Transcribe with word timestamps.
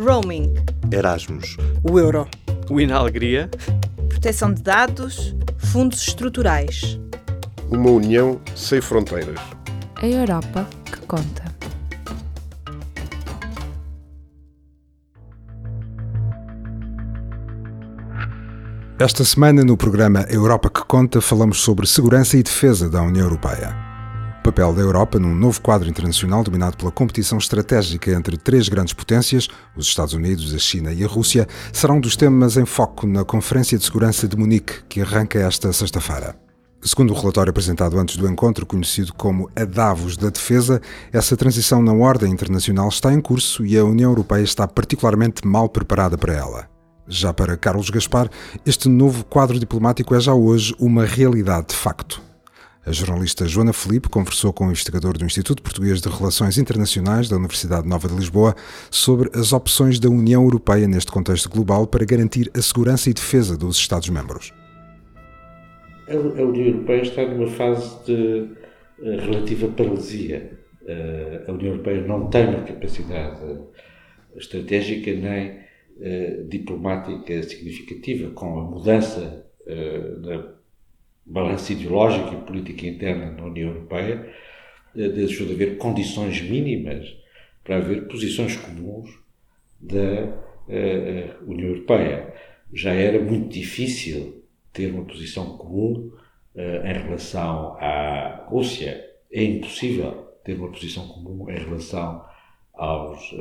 Roaming. 0.00 0.54
Erasmus. 0.90 1.56
O 1.82 1.98
euro. 1.98 2.26
O 2.70 2.80
Inalegria. 2.80 3.50
Proteção 4.08 4.52
de 4.52 4.62
dados. 4.62 5.36
Fundos 5.58 6.00
estruturais. 6.08 6.98
Uma 7.70 7.90
união 7.90 8.40
sem 8.56 8.80
fronteiras. 8.80 9.38
A 9.96 10.06
Europa 10.06 10.66
que 10.86 11.00
conta. 11.06 11.50
Esta 18.98 19.24
semana, 19.24 19.62
no 19.62 19.76
programa 19.76 20.26
Europa 20.28 20.68
que 20.70 20.84
Conta, 20.84 21.20
falamos 21.20 21.60
sobre 21.60 21.86
segurança 21.86 22.36
e 22.36 22.42
defesa 22.42 22.88
da 22.88 23.02
União 23.02 23.24
Europeia. 23.24 23.89
Papel 24.50 24.72
da 24.72 24.82
Europa 24.82 25.16
num 25.16 25.32
novo 25.32 25.60
quadro 25.60 25.88
internacional 25.88 26.42
dominado 26.42 26.76
pela 26.76 26.90
competição 26.90 27.38
estratégica 27.38 28.10
entre 28.10 28.36
três 28.36 28.68
grandes 28.68 28.92
potências, 28.92 29.46
os 29.76 29.86
Estados 29.86 30.12
Unidos, 30.12 30.52
a 30.52 30.58
China 30.58 30.92
e 30.92 31.04
a 31.04 31.06
Rússia, 31.06 31.46
será 31.72 31.94
um 31.94 32.00
dos 32.00 32.16
temas 32.16 32.56
em 32.56 32.66
foco 32.66 33.06
na 33.06 33.24
Conferência 33.24 33.78
de 33.78 33.84
Segurança 33.84 34.26
de 34.26 34.36
Munique, 34.36 34.82
que 34.88 35.00
arranca 35.00 35.38
esta 35.38 35.72
sexta-feira. 35.72 36.34
Segundo 36.82 37.12
o 37.12 37.16
relatório 37.16 37.50
apresentado 37.50 37.96
antes 37.96 38.16
do 38.16 38.28
encontro, 38.28 38.66
conhecido 38.66 39.14
como 39.14 39.48
a 39.54 39.64
Davos 39.64 40.16
da 40.16 40.30
Defesa, 40.30 40.82
essa 41.12 41.36
transição 41.36 41.80
na 41.80 41.92
ordem 41.92 42.32
internacional 42.32 42.88
está 42.88 43.12
em 43.12 43.20
curso 43.20 43.64
e 43.64 43.78
a 43.78 43.84
União 43.84 44.10
Europeia 44.10 44.42
está 44.42 44.66
particularmente 44.66 45.46
mal 45.46 45.68
preparada 45.68 46.18
para 46.18 46.32
ela. 46.32 46.68
Já 47.06 47.32
para 47.32 47.56
Carlos 47.56 47.88
Gaspar, 47.88 48.28
este 48.66 48.88
novo 48.88 49.24
quadro 49.24 49.60
diplomático 49.60 50.12
é 50.12 50.18
já 50.18 50.34
hoje 50.34 50.74
uma 50.80 51.04
realidade 51.04 51.68
de 51.68 51.76
facto. 51.76 52.29
A 52.84 52.92
jornalista 52.92 53.46
Joana 53.46 53.74
Felipe 53.74 54.08
conversou 54.08 54.54
com 54.54 54.64
o 54.64 54.70
investigador 54.70 55.18
do 55.18 55.24
Instituto 55.24 55.62
Português 55.62 56.00
de 56.00 56.08
Relações 56.08 56.56
Internacionais 56.56 57.28
da 57.28 57.36
Universidade 57.36 57.86
Nova 57.86 58.08
de 58.08 58.14
Lisboa 58.14 58.54
sobre 58.90 59.28
as 59.38 59.52
opções 59.52 60.00
da 60.00 60.08
União 60.08 60.42
Europeia 60.42 60.88
neste 60.88 61.12
contexto 61.12 61.50
global 61.50 61.86
para 61.86 62.06
garantir 62.06 62.50
a 62.56 62.62
segurança 62.62 63.10
e 63.10 63.12
defesa 63.12 63.54
dos 63.54 63.76
Estados-membros. 63.76 64.54
A 66.08 66.14
União 66.14 66.66
Europeia 66.68 67.02
está 67.02 67.26
numa 67.26 67.48
fase 67.48 68.02
de 68.06 68.48
eh, 69.02 69.16
relativa 69.26 69.68
paralisia. 69.68 70.58
Eh, 70.86 71.44
a 71.46 71.52
União 71.52 71.72
Europeia 71.72 72.00
não 72.06 72.30
tem 72.30 72.48
uma 72.48 72.62
capacidade 72.62 73.58
estratégica 74.36 75.12
nem 75.12 75.60
eh, 76.00 76.44
diplomática 76.48 77.42
significativa, 77.42 78.30
com 78.30 78.58
a 78.58 78.64
mudança 78.64 79.44
da 80.22 80.59
balança 81.30 81.72
ideológica 81.72 82.34
e 82.34 82.44
política 82.44 82.86
interna 82.86 83.30
na 83.30 83.44
União 83.44 83.70
Europeia, 83.70 84.28
uh, 84.94 85.08
deixou 85.12 85.46
de 85.46 85.54
haver 85.54 85.78
condições 85.78 86.40
mínimas 86.42 87.06
para 87.64 87.76
haver 87.76 88.08
posições 88.08 88.56
comuns 88.56 89.08
da 89.80 90.50
União 91.46 91.70
Europeia. 91.70 92.32
Já 92.72 92.92
era 92.92 93.20
muito 93.20 93.48
difícil 93.48 94.44
ter 94.72 94.92
uma 94.92 95.04
posição 95.04 95.56
comum 95.56 96.12
em 96.54 96.92
relação 96.92 97.76
à 97.80 98.44
Rússia. 98.46 99.04
É 99.32 99.42
impossível 99.42 100.28
ter 100.44 100.54
uma 100.54 100.70
posição 100.70 101.08
comum 101.08 101.50
em 101.50 101.58
relação 101.58 102.24
aos 102.74 103.34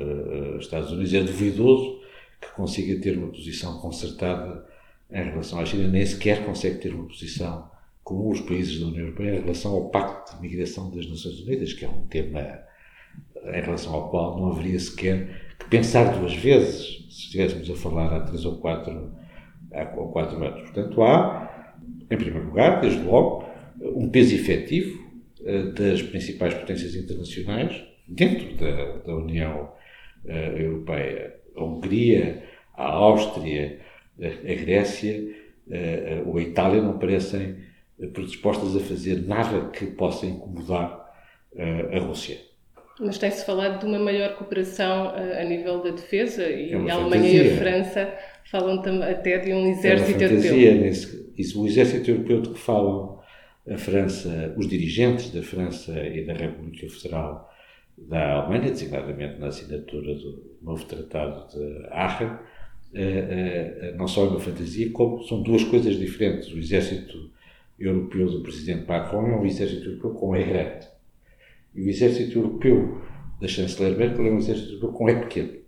Estados 0.59 0.91
Unidos. 0.91 1.13
É 1.13 1.21
duvidoso 1.21 1.99
que 2.41 2.51
consiga 2.55 2.99
ter 3.01 3.17
uma 3.17 3.27
posição 3.27 3.79
concertada 3.79 4.65
em 5.11 5.23
relação 5.23 5.59
à 5.59 5.65
China, 5.65 5.87
nem 5.87 6.05
sequer 6.05 6.45
consegue 6.45 6.79
ter 6.79 6.93
uma 6.93 7.07
posição 7.07 7.69
como 8.09 8.31
os 8.31 8.41
países 8.41 8.79
da 8.79 8.88
União 8.88 9.03
Europeia 9.03 9.35
em 9.35 9.41
relação 9.41 9.71
ao 9.71 9.89
Pacto 9.91 10.35
de 10.35 10.41
Migração 10.41 10.89
das 10.89 11.07
Nações 11.07 11.41
Unidas, 11.41 11.73
que 11.73 11.85
é 11.85 11.88
um 11.88 12.07
tema 12.07 12.59
em 13.53 13.61
relação 13.61 13.93
ao 13.93 14.09
qual 14.09 14.35
não 14.35 14.52
haveria 14.52 14.79
sequer 14.79 15.29
que 15.59 15.65
pensar 15.69 16.17
duas 16.17 16.33
vezes 16.33 17.05
se 17.07 17.25
estivéssemos 17.25 17.69
a 17.69 17.75
falar 17.75 18.11
há 18.11 18.21
três 18.21 18.45
ou 18.45 18.57
quatro, 18.57 19.13
há 19.71 19.85
quatro 19.85 20.43
anos. 20.43 20.61
Portanto, 20.61 21.03
há, 21.03 21.75
em 22.09 22.17
primeiro 22.17 22.47
lugar, 22.47 22.81
desde 22.81 22.99
logo, 23.03 23.45
um 23.80 24.09
peso 24.09 24.33
efetivo 24.33 24.99
eh, 25.45 25.65
das 25.65 26.02
principais 26.02 26.55
potências 26.55 26.95
internacionais 26.95 27.80
dentro 28.08 28.55
da, 28.55 28.97
da 29.05 29.15
União 29.15 29.71
uh, 30.26 30.31
Europeia 30.58 31.36
a 31.55 31.64
Hungria, 31.64 32.43
a 32.73 32.86
Áustria, 32.86 33.80
a 34.20 34.53
Grécia 34.55 35.36
ou 36.26 36.37
a 36.37 36.41
Itália 36.41 36.81
não 36.81 36.97
parecem 36.97 37.68
predispostas 38.14 38.76
a 38.76 38.80
fazer 38.80 39.27
nada 39.27 39.70
que 39.70 39.86
possa 39.87 40.26
incomodar 40.26 41.08
a 41.92 41.99
Rússia. 41.99 42.37
Mas 42.99 43.17
tem-se 43.17 43.45
falado 43.45 43.80
de 43.80 43.86
uma 43.86 43.99
maior 43.99 44.36
cooperação 44.36 45.10
a 45.10 45.43
nível 45.43 45.82
da 45.82 45.92
defesa 45.92 46.43
e 46.43 46.71
é 46.71 46.76
a 46.76 46.95
Alemanha 46.95 47.23
fantasia. 47.23 47.43
e 47.43 47.54
a 47.54 47.58
França 47.58 48.14
falam 48.52 48.82
até 49.04 49.38
de 49.38 49.54
um 49.54 49.67
exército 49.67 50.21
é 50.21 50.26
europeu. 50.26 50.82
Nesse, 50.82 51.33
isso, 51.38 51.61
o 51.61 51.67
exército 51.67 52.11
europeu 52.11 52.42
de 52.42 52.49
que 52.49 52.59
falam 52.59 53.20
a 53.70 53.77
França, 53.77 54.54
os 54.58 54.67
dirigentes 54.67 55.32
da 55.32 55.42
França 55.42 55.98
e 56.05 56.26
da 56.26 56.33
República 56.33 56.89
Federal 56.89 57.49
da 57.98 58.33
Alemanha, 58.33 58.71
designadamente 58.71 59.39
na 59.39 59.48
assinatura 59.48 60.15
do 60.15 60.58
novo 60.61 60.83
Tratado 60.86 61.48
de 61.49 61.88
Aachen, 61.92 62.32
eh, 62.93 63.02
eh, 63.82 63.93
não 63.95 64.08
só 64.08 64.26
é 64.26 64.30
uma 64.30 64.39
fantasia, 64.39 64.89
como 64.92 65.23
são 65.23 65.43
duas 65.43 65.64
coisas 65.64 65.98
diferentes. 65.98 66.52
O 66.52 66.58
exército 66.58 67.30
europeu 67.79 68.29
do 68.29 68.41
presidente 68.41 68.87
Macron 68.87 69.27
é 69.27 69.35
um 69.35 69.45
exército 69.45 69.89
europeu 69.89 70.11
com 70.11 70.35
E 70.35 70.43
grande. 70.43 70.87
E 71.75 71.81
o 71.81 71.89
exército 71.89 72.37
europeu 72.37 73.01
da 73.39 73.47
chanceler 73.47 73.97
Merkel 73.97 74.27
é 74.27 74.31
um 74.31 74.37
exército 74.37 74.73
europeu 74.73 74.91
com 74.91 75.09
E 75.09 75.15
pequeno. 75.15 75.59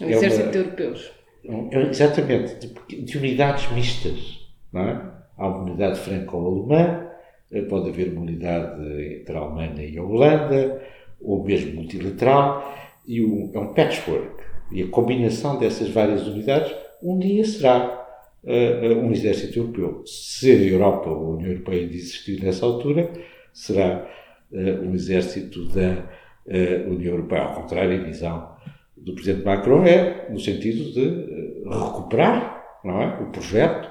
É 0.00 0.06
um 0.06 0.10
exército 0.10 0.42
uma, 0.42 0.52
de 0.52 0.58
europeus. 0.58 1.12
É, 1.44 1.82
exatamente, 1.88 2.54
de, 2.56 3.02
de, 3.02 3.18
unidades 3.18 3.70
mistas. 3.72 4.46
Não 4.72 4.82
é? 4.82 5.12
Há 5.38 5.48
uma 5.48 5.62
unidade 5.62 5.98
franco-alemã, 6.00 7.06
eh, 7.52 7.62
pode 7.62 7.90
haver 7.90 8.12
uma 8.12 8.22
unidade 8.22 8.82
entre 9.20 9.36
a 9.36 9.40
Alemanha 9.40 9.84
e 9.84 9.98
a 9.98 10.02
Holanda, 10.02 10.82
ou 11.20 11.44
mesmo 11.44 11.74
multilateral, 11.74 12.74
e 13.06 13.22
um, 13.22 13.50
é 13.54 13.58
um 13.58 13.72
patchwork. 13.72 14.42
E 14.72 14.82
a 14.82 14.88
combinação 14.88 15.58
dessas 15.58 15.88
várias 15.90 16.26
unidades 16.26 16.74
um 17.02 17.18
dia 17.18 17.44
será 17.44 18.05
uh, 18.46 18.98
um 18.98 19.12
exército 19.12 19.58
europeu. 19.58 20.02
Se 20.06 20.50
a 20.50 20.54
Europa 20.54 21.10
ou 21.10 21.32
a 21.32 21.36
União 21.36 21.50
Europeia 21.50 21.86
de 21.86 21.96
existir 21.96 22.42
nessa 22.42 22.64
altura, 22.64 23.10
será 23.52 24.08
uh, 24.50 24.56
um 24.82 24.94
exército 24.94 25.64
da 25.68 26.08
uh, 26.46 26.90
União 26.90 27.14
Europeia. 27.14 27.42
Ao 27.42 27.62
contrário, 27.62 28.00
a 28.00 28.04
visão 28.04 28.56
do 28.96 29.14
Presidente 29.14 29.44
Macron 29.44 29.84
é 29.84 30.28
no 30.30 30.40
sentido 30.40 30.92
de 30.92 31.68
recuperar 31.68 32.56
não 32.86 33.02
é, 33.02 33.20
o 33.20 33.30
projeto. 33.30 33.90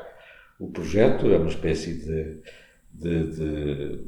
O 0.60 0.68
projeto 0.72 1.32
é 1.32 1.38
uma 1.38 1.50
espécie 1.50 1.94
de, 1.94 2.38
de, 2.94 3.36
de 3.36 4.00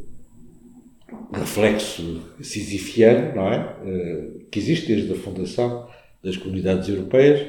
reflexo 1.34 2.34
sisifiano, 2.42 3.36
não 3.36 3.52
é? 3.52 3.76
Eh, 3.86 4.28
que 4.50 4.60
existe 4.60 4.88
desde 4.88 5.12
a 5.12 5.16
fundação 5.16 5.88
das 6.24 6.38
comunidades 6.38 6.88
europeias, 6.88 7.46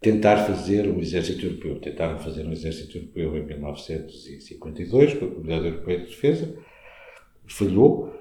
tentar 0.00 0.46
fazer 0.46 0.88
um 0.88 1.00
exército 1.00 1.46
europeu. 1.46 1.80
Tentaram 1.80 2.18
fazer 2.18 2.46
um 2.46 2.52
exército 2.52 2.98
europeu 2.98 3.36
em 3.36 3.46
1952, 3.46 5.14
com 5.14 5.24
a 5.24 5.28
Comunidade 5.28 5.66
Europeia 5.66 6.00
de 6.00 6.06
Defesa, 6.06 6.54
falhou. 7.46 8.14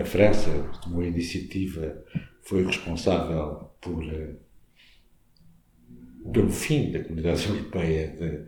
A, 0.00 0.04
França 0.04 0.48
tomou 0.84 1.00
a 1.00 1.06
iniciativa, 1.06 2.00
foi 2.42 2.64
responsável 2.64 3.72
por, 3.80 4.04
eh, 4.04 4.36
pelo 6.32 6.48
fim 6.48 6.92
da 6.92 7.02
Comunidade 7.02 7.48
Europeia 7.48 8.16
de 8.16 8.44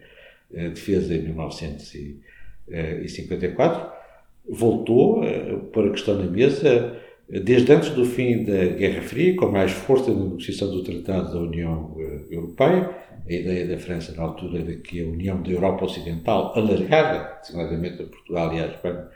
eh, 0.56 0.68
Defesa 0.68 1.16
em 1.16 1.22
1954 1.22 3.98
voltou 4.48 5.22
a 5.22 5.58
pôr 5.72 5.88
a 5.88 5.90
questão 5.90 6.16
na 6.16 6.30
mesa 6.30 6.96
desde 7.28 7.72
antes 7.72 7.90
do 7.90 8.06
fim 8.06 8.44
da 8.44 8.64
Guerra 8.64 9.02
Fria, 9.02 9.36
com 9.36 9.50
mais 9.50 9.70
força 9.70 10.10
na 10.12 10.24
negociação 10.24 10.70
do 10.70 10.82
Tratado 10.82 11.34
da 11.34 11.40
União 11.40 11.94
eh, 11.97 11.97
Europeia. 12.30 12.90
A 13.28 13.32
ideia 13.32 13.66
da 13.66 13.78
França, 13.78 14.14
na 14.14 14.22
altura, 14.22 14.62
de 14.62 14.76
que 14.76 15.02
a 15.02 15.06
União 15.06 15.42
da 15.42 15.50
Europa 15.50 15.84
Ocidental, 15.84 16.52
alargada, 16.56 17.38
designadamente 17.40 18.02
a 18.02 18.06
Portugal 18.06 18.54
e 18.54 18.60
à 18.60 18.66
Espanha, 18.66 19.08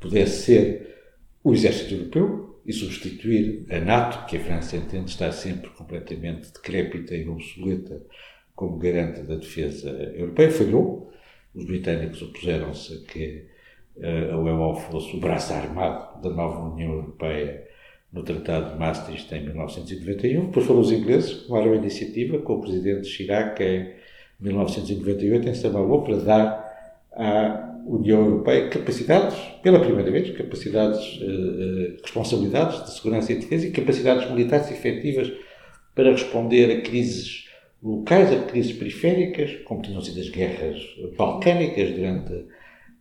pudesse 0.00 0.42
ser 0.42 0.96
o 1.42 1.52
exército 1.52 1.94
europeu 1.94 2.60
e 2.64 2.72
substituir 2.72 3.66
a 3.70 3.80
NATO, 3.80 4.26
que 4.26 4.36
a 4.36 4.40
França 4.40 4.76
entende 4.76 5.10
estar 5.10 5.32
sempre 5.32 5.70
completamente 5.70 6.52
decrépita 6.52 7.14
e 7.14 7.28
obsoleta 7.28 8.02
como 8.54 8.76
garante 8.76 9.22
da 9.22 9.36
defesa 9.36 9.88
europeia, 10.14 10.50
falhou. 10.50 11.12
Os 11.54 11.64
britânicos 11.64 12.20
opuseram-se 12.20 12.94
a 12.94 13.12
que 13.12 13.46
uh, 13.96 14.34
a 14.34 14.38
UEFA 14.38 14.90
fosse 14.90 15.16
o 15.16 15.20
braço 15.20 15.52
armado 15.52 16.20
da 16.20 16.30
nova 16.30 16.72
União 16.72 16.92
Europeia 16.92 17.67
no 18.12 18.22
Tratado 18.22 18.72
de 18.72 18.78
Maastricht 18.78 19.34
em 19.34 19.44
1991. 19.44 20.46
Depois 20.46 20.66
foram 20.66 20.80
os 20.80 20.92
ingleses 20.92 21.34
que 21.34 21.46
tomaram 21.46 21.72
a 21.72 21.76
iniciativa, 21.76 22.38
com 22.38 22.54
o 22.54 22.60
presidente 22.60 23.06
Chirac 23.06 23.62
em 23.62 23.94
1998, 24.40 25.48
em 25.48 25.54
Saint-Malo, 25.54 26.02
para 26.02 26.16
dar 26.16 26.68
à 27.12 27.68
União 27.86 28.24
Europeia 28.24 28.68
capacidades, 28.68 29.36
pela 29.62 29.80
primeira 29.80 30.10
vez, 30.10 30.36
capacidades, 30.36 31.20
uh, 31.20 32.02
responsabilidades 32.02 32.84
de 32.84 32.90
segurança 32.92 33.32
e 33.32 33.36
defesa 33.36 33.66
e 33.66 33.70
capacidades 33.70 34.30
militares 34.30 34.70
efetivas 34.70 35.32
para 35.94 36.10
responder 36.10 36.70
a 36.70 36.80
crises 36.82 37.46
locais, 37.82 38.32
a 38.32 38.42
crises 38.44 38.72
periféricas, 38.72 39.56
como 39.64 39.82
tinham 39.82 40.00
sido 40.00 40.20
as 40.20 40.28
guerras 40.28 40.78
balcânicas 41.16 41.90
durante 41.92 42.46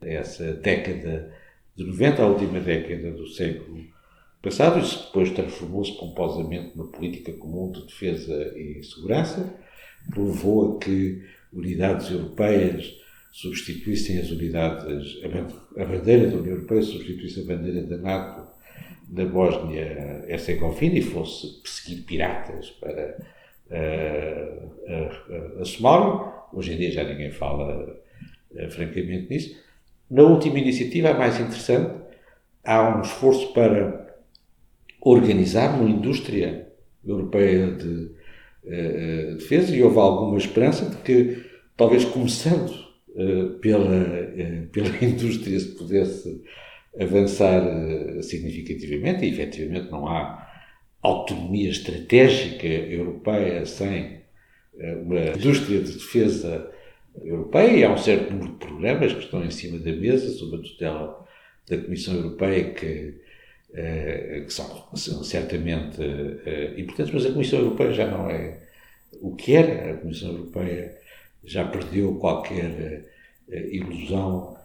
essa 0.01 0.53
década 0.53 1.31
de 1.75 1.83
90, 1.83 2.21
a 2.21 2.27
última 2.27 2.59
década 2.59 3.11
do 3.11 3.27
século 3.27 3.96
passado. 4.41 4.79
Isso 4.79 5.05
depois 5.07 5.31
transformou-se 5.31 5.97
pomposamente 5.97 6.75
numa 6.75 6.89
política 6.89 7.33
comum 7.33 7.71
de 7.71 7.85
defesa 7.85 8.53
e 8.57 8.83
segurança, 8.83 9.53
que 10.11 10.19
levou 10.19 10.77
a 10.77 10.79
que 10.79 11.23
unidades 11.53 12.11
europeias 12.11 12.93
substituíssem 13.31 14.19
as 14.19 14.31
unidades, 14.31 15.19
a 15.77 15.85
bandeira 15.85 16.31
da 16.31 16.37
União 16.37 16.55
Europeia 16.55 16.81
substituísse 16.81 17.41
a 17.41 17.43
bandeira 17.43 17.83
da 17.83 17.97
NATO 17.97 18.47
da 19.07 19.25
Bósnia-Herzegovina 19.25 20.97
e 20.97 21.01
fosse 21.01 21.61
perseguir 21.61 22.03
piratas 22.03 22.71
para 22.71 23.17
uh, 23.69 24.71
a, 24.87 25.59
a, 25.59 25.61
a 25.61 25.65
Somália. 25.65 26.33
Hoje 26.51 26.73
em 26.73 26.77
dia 26.77 26.91
já 26.91 27.03
ninguém 27.03 27.31
fala 27.31 27.99
uh, 28.51 28.71
francamente 28.71 29.29
nisso. 29.29 29.55
Na 30.09 30.23
última 30.23 30.59
iniciativa, 30.59 31.09
a 31.09 31.13
mais 31.13 31.39
interessante, 31.39 31.93
há 32.63 32.97
um 32.97 33.01
esforço 33.01 33.53
para 33.53 34.06
organizar 35.01 35.79
uma 35.79 35.89
indústria 35.89 36.67
europeia 37.05 37.71
de 37.71 38.11
uh, 38.63 39.37
defesa 39.37 39.75
e 39.75 39.83
houve 39.83 39.97
alguma 39.97 40.37
esperança 40.37 40.89
de 40.89 40.97
que, 40.97 41.43
talvez 41.75 42.05
começando 42.05 42.71
uh, 43.09 43.49
pela, 43.59 43.85
uh, 43.87 44.67
pela 44.71 44.89
indústria, 45.03 45.59
se 45.59 45.75
pudesse 45.75 46.41
avançar 46.99 47.61
significativamente, 48.23 49.23
e 49.23 49.29
efetivamente 49.29 49.91
não 49.91 50.07
há 50.07 50.47
autonomia 51.03 51.69
estratégica 51.69 52.65
europeia 52.65 53.63
sem 53.67 54.17
uma 55.03 55.29
indústria 55.35 55.79
de 55.81 55.93
defesa 55.93 56.71
europeia 57.23 57.71
e 57.71 57.83
há 57.83 57.93
um 57.93 57.97
certo 57.97 58.31
número 58.31 58.53
de 58.53 58.57
programas 58.57 59.13
que 59.13 59.19
estão 59.19 59.43
em 59.43 59.51
cima 59.51 59.77
da 59.79 59.91
mesa 59.91 60.29
sob 60.29 60.57
a 60.57 60.59
tutela 60.59 61.27
da 61.69 61.77
Comissão 61.77 62.15
Europeia 62.15 62.73
que, 62.73 63.13
que 63.73 64.53
são, 64.53 64.87
são, 64.95 65.23
certamente 65.23 66.01
eh, 66.01 66.73
importantes, 66.77 67.13
mas 67.13 67.25
a 67.25 67.31
Comissão 67.31 67.59
Europeia 67.59 67.91
já 67.91 68.07
não 68.07 68.29
é 68.29 68.59
o 69.21 69.35
que 69.35 69.55
era. 69.55 69.91
A 69.91 69.97
Comissão 69.97 70.29
Europeia 70.29 70.97
já 71.43 71.65
perdeu 71.65 72.15
qualquer 72.15 73.05
eh, 73.49 73.69
ilusão 73.71 74.57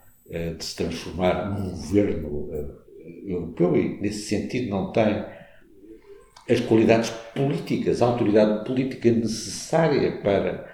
de 0.56 0.64
se 0.64 0.76
transformar 0.76 1.50
num 1.50 1.72
governo 1.72 2.49
europeu 3.26 3.76
e, 3.76 4.00
nesse 4.00 4.28
sentido, 4.28 4.70
não 4.70 4.90
tem 4.90 5.25
as 6.48 6.60
qualidades 6.60 7.10
políticas, 7.34 8.00
a 8.00 8.06
autoridade 8.06 8.64
política 8.64 9.10
necessária 9.10 10.22
para 10.22 10.72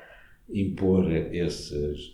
impor 0.48 1.10
esses 1.10 2.12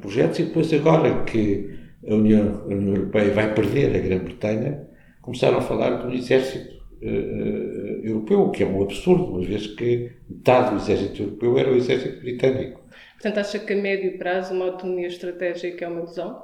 projetos 0.00 0.38
e 0.38 0.44
depois 0.44 0.72
agora 0.72 1.24
que 1.24 1.78
a 2.08 2.14
União, 2.14 2.62
a 2.62 2.66
União 2.68 2.94
Europeia 2.94 3.34
vai 3.34 3.54
perder 3.54 3.94
a 3.94 3.98
Grã-Bretanha, 3.98 4.88
começaram 5.22 5.58
a 5.58 5.62
falar 5.62 6.02
do 6.02 6.12
exército 6.12 6.74
uh, 7.02 7.06
uh, 7.06 8.04
europeu, 8.04 8.42
o 8.42 8.50
que 8.50 8.62
é 8.62 8.66
um 8.66 8.82
absurdo, 8.82 9.24
uma 9.24 9.42
vez 9.42 9.66
que 9.68 10.12
metade 10.28 10.70
do 10.70 10.76
exército 10.76 11.22
europeu 11.22 11.58
era 11.58 11.72
o 11.72 11.76
exército 11.76 12.20
britânico. 12.20 12.82
Portanto, 13.14 13.38
acha 13.38 13.58
que 13.58 13.72
a 13.72 13.76
médio 13.76 14.18
prazo 14.18 14.52
uma 14.52 14.66
autonomia 14.66 15.06
estratégica 15.06 15.84
é 15.84 15.88
uma 15.88 16.00
ilusão? 16.00 16.42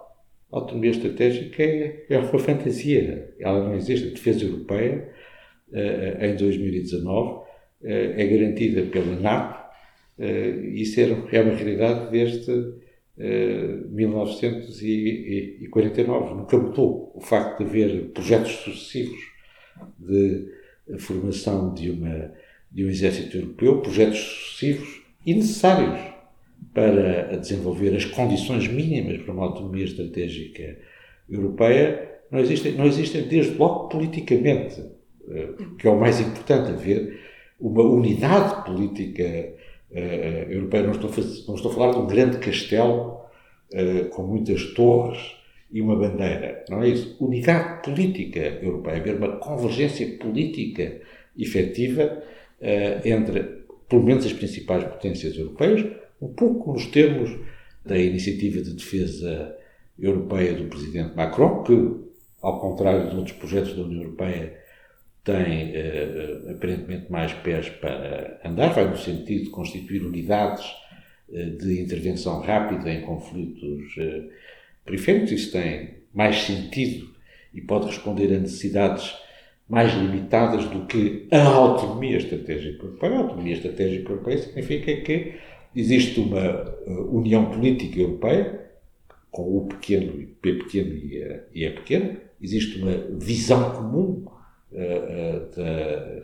A 0.50 0.56
autonomia 0.56 0.92
estratégica 0.92 1.62
é, 1.62 2.06
é 2.08 2.19
uma 2.19 2.38
fantasia. 2.38 3.34
Ela 3.38 3.64
não 3.64 3.75
existe. 3.75 4.08
A 4.08 4.10
defesa 4.12 4.44
europeia, 4.44 5.12
em 6.20 6.36
2019, 6.36 7.42
é 7.82 8.26
garantida 8.26 8.82
pela 8.90 9.20
NATO, 9.20 9.69
Uh, 10.19 10.64
isso 10.75 11.00
é 11.00 11.04
uma 11.40 11.54
realidade 11.54 12.10
desde 12.10 12.52
uh, 13.18 13.22
eh, 13.22 13.80
1949. 13.90 16.34
Nunca 16.34 16.56
mudou 16.56 17.12
o 17.14 17.20
facto 17.20 17.58
de 17.58 17.64
haver 17.64 18.12
projetos 18.12 18.52
sucessivos 18.52 19.20
de 19.98 20.46
formação 20.98 21.74
de, 21.74 21.90
uma, 21.90 22.32
de 22.70 22.84
um 22.84 22.88
exército 22.88 23.36
europeu, 23.36 23.80
projetos 23.80 24.18
sucessivos 24.18 25.02
e 25.26 25.34
necessários 25.34 25.98
para 26.72 27.36
desenvolver 27.36 27.96
as 27.96 28.04
condições 28.04 28.68
mínimas 28.68 29.20
para 29.22 29.32
uma 29.32 29.44
autonomia 29.44 29.84
estratégica 29.84 30.78
europeia, 31.28 32.20
não 32.30 32.38
existem, 32.40 32.72
não 32.72 32.86
existem 32.86 33.26
desde 33.26 33.56
logo 33.56 33.88
politicamente, 33.88 34.80
eh, 35.30 35.48
que 35.78 35.86
é 35.86 35.90
o 35.90 35.98
mais 35.98 36.20
importante, 36.20 36.70
haver 36.70 37.18
uma 37.60 37.82
unidade 37.82 38.64
política 38.64 39.54
uh, 39.90 40.50
europeia. 40.50 40.85
Não 40.85 40.93
estou, 40.93 41.11
não 41.46 41.55
estou 41.55 41.70
a 41.70 41.75
falar 41.75 41.93
de 41.93 41.99
um 41.99 42.06
grande 42.06 42.38
castelo 42.38 43.20
uh, 43.73 44.08
com 44.11 44.23
muitas 44.23 44.73
torres 44.75 45.37
e 45.70 45.81
uma 45.81 45.96
bandeira. 45.96 46.64
Não 46.69 46.82
é 46.82 46.88
isso. 46.88 47.17
Unidade 47.20 47.82
política 47.82 48.40
europeia, 48.62 48.96
haver 48.96 49.17
uma 49.17 49.37
convergência 49.37 50.06
política 50.19 51.00
efetiva 51.37 52.23
uh, 52.61 53.08
entre, 53.08 53.43
pelo 53.88 54.02
menos, 54.02 54.26
as 54.26 54.32
principais 54.32 54.85
potências 54.85 55.37
europeias, 55.37 55.85
um 56.20 56.29
pouco 56.29 56.73
nos 56.73 56.87
termos 56.87 57.31
da 57.85 57.96
iniciativa 57.96 58.61
de 58.61 58.75
defesa 58.75 59.56
europeia 59.99 60.55
do 60.55 60.64
presidente 60.64 61.17
Macron, 61.17 61.62
que, 61.62 61.73
ao 62.43 62.61
contrário 62.61 63.11
de 63.11 63.17
outros 63.17 63.37
projetos 63.37 63.75
da 63.75 63.82
União 63.82 64.02
Europeia, 64.02 64.56
tem 65.24 65.72
uh, 65.72 66.50
aparentemente 66.52 67.10
mais 67.10 67.32
pés 67.32 67.68
para 67.68 68.40
andar, 68.44 68.72
vai 68.72 68.88
no 68.88 68.96
sentido 68.96 69.44
de 69.44 69.50
constituir 69.50 70.02
unidades 70.02 70.64
uh, 71.28 71.50
de 71.58 71.82
intervenção 71.82 72.40
rápida 72.40 72.90
em 72.90 73.02
conflitos 73.02 73.96
uh, 73.96 74.28
periféricos. 74.84 75.32
Isso 75.32 75.52
tem 75.52 75.98
mais 76.14 76.36
sentido 76.42 77.08
e 77.52 77.60
pode 77.60 77.86
responder 77.86 78.34
a 78.34 78.38
necessidades 78.38 79.14
mais 79.68 79.92
limitadas 79.92 80.64
do 80.66 80.86
que 80.86 81.28
a 81.30 81.42
autonomia 81.42 82.16
estratégica 82.16 82.84
europeia. 82.84 83.12
A 83.12 83.18
autonomia 83.18 83.52
estratégica 83.52 84.12
europeia 84.12 84.38
significa 84.38 84.96
que 85.02 85.34
existe 85.76 86.18
uma 86.20 86.74
união 87.10 87.50
política 87.50 88.00
europeia, 88.00 88.66
com 89.30 89.58
o 89.58 89.66
pequeno, 89.66 90.26
P 90.40 90.54
pequeno 90.54 90.94
e 90.94 91.42
E 91.54 91.64
é 91.66 91.70
pequeno, 91.70 92.16
existe 92.40 92.80
uma 92.80 92.96
visão 93.18 93.72
comum 93.72 94.24
da, 94.70 96.22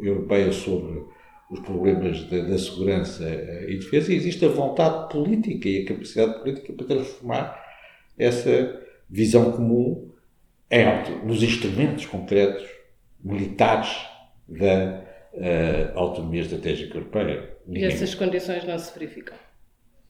europeia 0.00 0.52
sobre 0.52 1.04
os 1.50 1.60
problemas 1.60 2.24
da, 2.24 2.38
da 2.40 2.58
segurança 2.58 3.24
e 3.68 3.76
defesa, 3.76 4.12
e 4.12 4.16
existe 4.16 4.44
a 4.44 4.48
vontade 4.48 5.12
política 5.12 5.68
e 5.68 5.82
a 5.82 5.86
capacidade 5.86 6.40
política 6.40 6.72
para 6.72 6.86
transformar 6.86 7.62
essa 8.18 8.82
visão 9.08 9.52
comum 9.52 10.10
em, 10.70 11.26
nos 11.26 11.42
instrumentos 11.42 12.06
concretos 12.06 12.66
militares 13.22 13.94
da 14.48 15.04
uh, 15.34 15.98
autonomia 15.98 16.40
estratégica 16.40 16.96
europeia. 16.96 17.56
Ninguém, 17.66 17.84
e 17.84 17.86
essas 17.92 18.14
condições 18.14 18.64
não 18.64 18.78
se 18.78 18.92
verificam? 18.98 19.36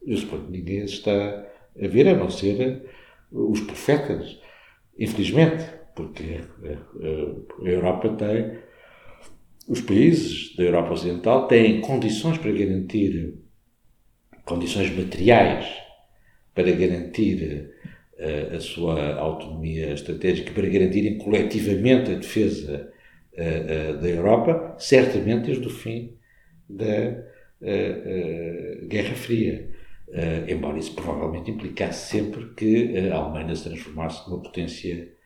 Eu 0.06 0.16
suponho 0.16 0.44
que 0.44 0.52
ninguém 0.52 0.85
está 0.85 1.12
a 1.12 1.88
ver, 1.88 2.09
a 2.09 2.16
não 2.16 2.30
ser 2.30 2.82
os 3.30 3.61
profetas. 3.61 4.38
Infelizmente, 4.99 5.64
porque 5.94 6.40
a 7.62 7.68
Europa 7.68 8.08
tem, 8.11 8.58
os 9.68 9.80
países 9.80 10.56
da 10.56 10.64
Europa 10.64 10.92
Ocidental 10.92 11.46
têm 11.46 11.80
condições 11.80 12.38
para 12.38 12.50
garantir, 12.52 13.34
condições 14.44 14.90
materiais 14.96 15.66
para 16.54 16.70
garantir 16.70 17.70
a, 18.18 18.22
eh, 18.22 18.56
a 18.56 18.61
sua 18.61 19.14
autonomia 19.14 19.92
estratégica, 19.92 20.52
para 20.52 20.68
garantirem 20.68 21.18
coletivamente 21.18 22.11
a 22.11 22.14
defesa 22.14 22.92
a, 23.37 23.42
eh, 23.42 23.46
a, 23.46 23.72
eh, 23.72 23.92
da 23.94 24.08
Europa, 24.08 24.76
certamente 24.78 25.46
desde 25.46 25.66
o 25.66 25.70
fim 25.70 26.16
da 26.68 27.32
Guerra 28.88 29.14
Fria. 29.14 29.70
embora 30.49 30.78
isso 30.78 30.94
provavelmente 30.94 31.50
implicasse 31.50 32.11
sempre 32.11 32.52
que 32.56 32.99
a 33.08 33.14
Alemanha 33.14 33.54
se 33.54 33.68
transformasse 33.68 34.28
numa 34.28 34.42
potência 34.42 34.94
eh, 34.94 35.22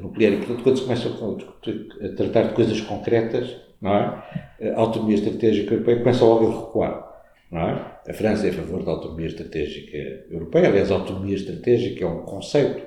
nuclear. 0.00 0.32
E, 0.32 0.36
portanto, 0.38 0.62
quando 0.62 0.76
se 0.76 0.82
começa 0.82 1.08
a 1.08 2.16
tratar 2.16 2.42
de 2.48 2.54
coisas 2.54 2.80
concretas, 2.80 3.56
não 3.80 3.94
é? 3.94 4.72
a 4.74 4.80
autonomia 4.80 5.16
estratégica 5.16 5.74
europeia 5.74 5.98
começa 5.98 6.24
logo 6.24 6.46
a 6.46 6.60
recuar. 6.60 7.08
É? 7.50 8.10
A 8.10 8.14
França 8.14 8.46
é 8.46 8.50
a 8.50 8.52
favor 8.52 8.84
da 8.84 8.90
autonomia 8.90 9.26
estratégica 9.26 9.96
europeia. 10.30 10.68
Aliás, 10.68 10.90
a 10.90 10.96
autonomia 10.96 11.34
estratégica 11.34 12.04
é 12.04 12.08
um 12.08 12.22
conceito 12.22 12.86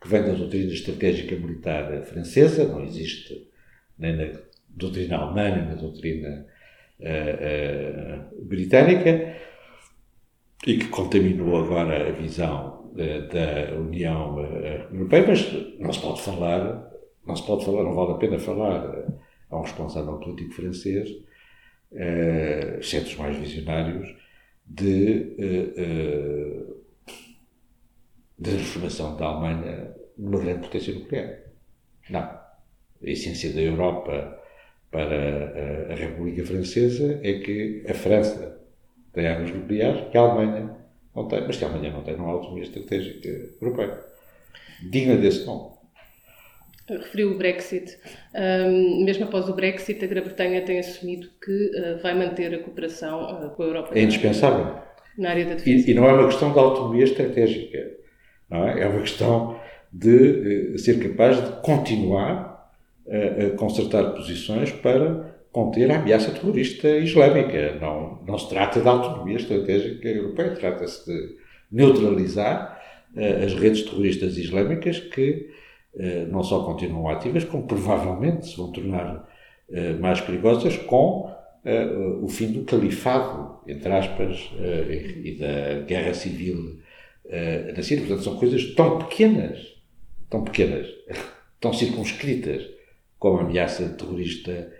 que 0.00 0.08
vem 0.08 0.22
da 0.22 0.32
doutrina 0.32 0.72
estratégica 0.72 1.36
militar 1.36 2.02
francesa, 2.04 2.66
não 2.66 2.82
existe 2.82 3.48
nem 3.98 4.16
na 4.16 4.40
doutrina 4.68 5.18
alemã, 5.18 5.56
nem 5.56 5.66
na 5.66 5.74
doutrina 5.74 6.46
uh, 7.00 8.40
uh, 8.40 8.44
britânica, 8.44 9.36
e 10.66 10.78
que 10.78 10.88
contaminou 10.88 11.56
agora 11.56 12.08
a 12.08 12.12
visão 12.12 12.79
da 12.92 13.76
União 13.76 14.40
eh, 14.44 14.86
Europeia, 14.92 15.26
mas 15.26 15.78
não 15.78 15.92
se 15.92 16.00
pode 16.00 16.22
falar, 16.22 16.90
não 17.26 17.36
se 17.36 17.46
pode 17.46 17.64
falar, 17.64 17.84
não 17.84 17.94
vale 17.94 18.12
a 18.12 18.16
pena 18.16 18.38
falar 18.38 19.04
a 19.50 19.58
um 19.58 19.62
responsável 19.62 20.18
político 20.18 20.54
francês 20.54 21.10
uh, 21.92 22.82
centros 22.82 23.16
mais 23.16 23.36
visionários, 23.36 24.14
de, 24.66 25.34
uh, 25.38 26.76
de 28.38 28.50
transformação 28.50 29.16
da 29.16 29.26
Alemanha 29.26 29.94
numa 30.16 30.38
grande 30.38 30.60
potência 30.60 30.94
nuclear. 30.94 31.38
Não. 32.08 32.20
A 32.20 32.40
essência 33.02 33.52
da 33.52 33.60
Europa 33.60 34.38
para 34.90 35.92
a 35.92 35.94
República 35.94 36.44
Francesa 36.44 37.20
é 37.22 37.38
que 37.40 37.84
a 37.88 37.94
França 37.94 38.60
tem 39.12 39.26
armas 39.26 39.50
nucleares 39.50 40.04
e 40.12 40.18
a 40.18 40.20
Alemanha 40.20 40.76
não 41.20 41.28
tem, 41.28 41.46
mas 41.46 41.56
se 41.56 41.64
a 41.64 41.68
Alemanha 41.68 41.92
não 41.92 42.02
tem, 42.02 42.16
não 42.16 42.28
há 42.28 42.32
autonomia 42.32 42.64
estratégica 42.64 43.28
europeia. 43.60 43.98
Digna 44.90 45.16
desse 45.16 45.44
nome. 45.44 45.70
Referiu 46.88 47.32
o 47.32 47.38
Brexit. 47.38 47.96
Um, 48.34 49.04
mesmo 49.04 49.24
após 49.24 49.48
o 49.48 49.54
Brexit, 49.54 50.04
a 50.04 50.08
Grã-Bretanha 50.08 50.62
tem 50.62 50.78
assumido 50.78 51.28
que 51.42 51.70
uh, 51.78 52.02
vai 52.02 52.14
manter 52.14 52.52
a 52.52 52.58
cooperação 52.58 53.46
uh, 53.46 53.50
com 53.50 53.62
a 53.62 53.66
Europa. 53.66 53.90
É 53.94 54.02
indispensável. 54.02 54.80
Na 55.16 55.30
área 55.30 55.44
da 55.44 55.54
defesa. 55.54 55.88
E, 55.88 55.92
e, 55.92 55.94
não 55.94 56.08
é 56.08 56.12
uma 56.12 56.26
questão 56.26 56.52
de 56.52 56.58
autonomia 56.58 57.04
estratégica. 57.04 57.78
Não 58.48 58.66
é? 58.66 58.80
é 58.80 58.88
uma 58.88 59.00
questão 59.02 59.60
de 59.92 60.72
uh, 60.74 60.78
ser 60.78 60.98
capaz 60.98 61.36
de 61.36 61.62
continuar 61.62 62.50
a 63.10 63.56
consertar 63.56 64.12
posições 64.12 64.70
para 64.70 65.29
conter 65.52 65.90
a 65.90 65.98
ameaça 65.98 66.30
terrorista 66.30 66.88
islâmica. 66.88 67.76
Não, 67.80 68.22
não 68.26 68.38
se 68.38 68.48
trata 68.48 68.80
de 68.80 68.88
autonomia 68.88 69.36
estratégica 69.36 70.08
europeia, 70.08 70.54
trata-se 70.54 71.04
de 71.04 71.36
neutralizar 71.70 72.80
uh, 73.16 73.44
as 73.44 73.54
redes 73.54 73.82
terroristas 73.82 74.36
islâmicas 74.36 74.98
que 74.98 75.50
uh, 75.94 76.26
não 76.30 76.42
só 76.42 76.64
continuam 76.64 77.08
ativas, 77.08 77.44
como 77.44 77.66
provavelmente 77.66 78.46
se 78.46 78.56
vão 78.56 78.72
tornar 78.72 79.28
uh, 79.68 80.00
mais 80.00 80.20
perigosas 80.20 80.76
com 80.76 81.38
o 82.22 82.26
fim 82.26 82.52
do 82.52 82.64
califado, 82.64 83.60
entre 83.66 83.92
aspas, 83.92 84.50
e 85.22 85.36
da 85.38 85.84
guerra 85.84 86.14
civil 86.14 86.78
na 87.76 87.82
Síria. 87.82 88.06
Portanto, 88.06 88.24
são 88.24 88.36
coisas 88.38 88.74
tão 88.74 88.98
pequenas, 89.00 89.58
tão 90.30 90.42
pequenas, 90.42 90.86
tão 91.60 91.70
circunscritas 91.74 92.66
como 93.18 93.40
a 93.40 93.42
ameaça 93.42 93.90
terrorista 93.90 94.72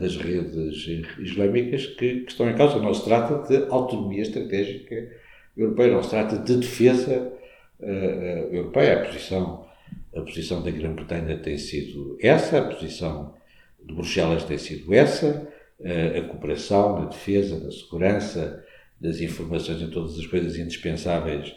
das 0.00 0.16
redes 0.16 0.86
islâmicas 1.18 1.86
que, 1.86 2.20
que, 2.20 2.30
estão 2.30 2.50
em 2.50 2.56
causa. 2.56 2.80
Não 2.80 2.92
se 2.92 3.04
trata 3.04 3.46
de 3.48 3.70
autonomia 3.70 4.22
estratégica 4.22 5.08
europeia, 5.56 5.92
não 5.92 6.02
se 6.02 6.10
trata 6.10 6.38
de 6.38 6.56
defesa 6.56 7.32
uh, 7.80 8.54
europeia. 8.54 9.02
A 9.02 9.04
posição, 9.06 9.66
a 10.14 10.20
posição 10.20 10.62
da 10.62 10.70
Grã-Bretanha 10.70 11.38
tem 11.38 11.56
sido 11.58 12.18
essa, 12.20 12.58
a 12.58 12.64
posição 12.64 13.34
de 13.82 13.94
Bruxelas 13.94 14.42
tem 14.42 14.58
sido 14.58 14.92
essa, 14.92 15.48
uh, 15.78 16.18
a 16.18 16.28
cooperação 16.28 17.00
na 17.00 17.04
defesa, 17.06 17.58
na 17.58 17.70
segurança, 17.70 18.64
das 19.00 19.20
informações 19.20 19.80
em 19.82 19.90
todas 19.90 20.18
as 20.18 20.26
coisas 20.26 20.56
indispensáveis 20.56 21.54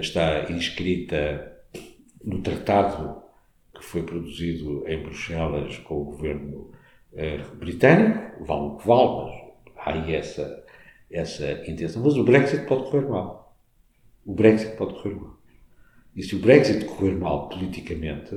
está 0.00 0.50
inscrita 0.50 1.52
no 2.24 2.40
tratado 2.40 3.22
que 3.74 3.84
foi 3.84 4.02
produzido 4.02 4.84
em 4.86 5.02
Bruxelas 5.02 5.76
com 5.78 6.00
o 6.00 6.04
governo 6.04 6.70
eh, 6.72 6.73
britânico, 7.58 8.44
vale 8.44 8.62
o 8.62 8.76
que 8.76 8.86
vale, 8.86 9.08
mas 9.16 9.44
há 9.76 9.92
aí 9.92 10.14
essa, 10.14 10.64
essa 11.10 11.52
intenção. 11.68 12.02
Mas 12.02 12.16
o 12.16 12.24
Brexit 12.24 12.66
pode 12.66 12.90
correr 12.90 13.08
mal. 13.08 13.56
O 14.24 14.34
Brexit 14.34 14.76
pode 14.76 14.94
correr 14.94 15.14
mal. 15.14 15.38
E 16.16 16.22
se 16.22 16.36
o 16.36 16.38
Brexit 16.38 16.84
correr 16.84 17.14
mal 17.16 17.48
politicamente, 17.48 18.34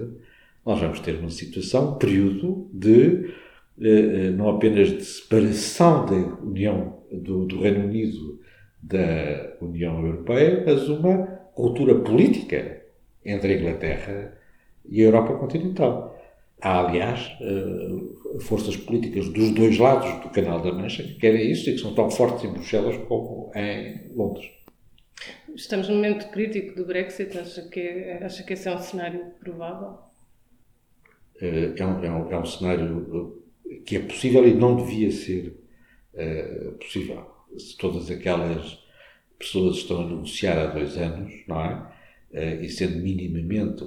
nós 0.65 0.79
vamos 0.79 0.99
ter 0.99 1.15
uma 1.15 1.29
situação, 1.29 1.93
um 1.93 1.97
período 1.97 2.69
de 2.73 3.33
eh, 3.79 3.87
eh, 3.89 4.29
não 4.31 4.49
apenas 4.49 4.89
de 4.89 5.05
separação 5.05 6.05
da 6.05 6.15
União 6.43 6.97
do, 7.11 7.45
do 7.45 7.61
Reino 7.61 7.85
Unido 7.85 8.39
da 8.81 9.55
União 9.61 10.05
Europeia, 10.05 10.63
mas 10.65 10.89
uma 10.89 11.25
cultura 11.53 11.95
política 11.95 12.81
entre 13.23 13.53
a 13.53 13.57
Inglaterra 13.57 14.37
e 14.89 15.01
a 15.01 15.05
Europa 15.05 15.33
continental. 15.35 16.16
Há, 16.59 16.79
aliás, 16.79 17.31
eh, 17.39 18.39
forças 18.41 18.75
políticas 18.75 19.29
dos 19.29 19.51
dois 19.51 19.77
lados 19.77 20.23
do 20.23 20.29
Canal 20.29 20.59
da 20.59 20.71
Mancha 20.71 21.03
que 21.03 21.13
querem 21.15 21.51
isso 21.51 21.69
e 21.69 21.73
que 21.73 21.79
são 21.79 21.93
tão 21.93 22.09
fortes 22.09 22.45
em 22.45 22.51
Bruxelas 22.51 22.97
como 23.07 23.51
em 23.55 24.11
Londres. 24.15 24.49
Estamos 25.55 25.87
num 25.87 25.95
momento 25.95 26.29
crítico 26.31 26.75
do 26.75 26.85
Brexit. 26.85 27.37
Acha 27.37 27.61
que, 27.69 27.79
acha 28.21 28.43
que 28.43 28.53
esse 28.53 28.67
é 28.67 28.75
um 28.75 28.79
cenário 28.79 29.33
provável? 29.39 29.99
Eh, 31.39 31.73
é 31.77 31.85
um, 31.85 32.03
é 32.03 32.11
um, 32.11 32.31
é 32.31 32.39
um 32.39 32.45
cenário 32.45 33.39
eh, 33.69 33.75
que 33.85 33.97
é 33.97 33.99
possível 33.99 34.47
e 34.47 34.53
não 34.53 34.77
devia 34.77 35.11
ser 35.11 35.59
uh, 36.15 36.71
possível. 36.73 37.23
Se 37.57 37.77
todas 37.77 38.09
aquelas 38.09 38.83
pessoas 39.37 39.77
estão 39.77 40.01
a 40.01 40.07
negociar 40.07 40.57
há 40.57 40.65
dois 40.67 40.97
anos, 40.97 41.33
não 41.47 41.61
é? 41.61 41.97
E 42.61 42.69
sendo 42.69 42.97
minimamente 42.97 43.85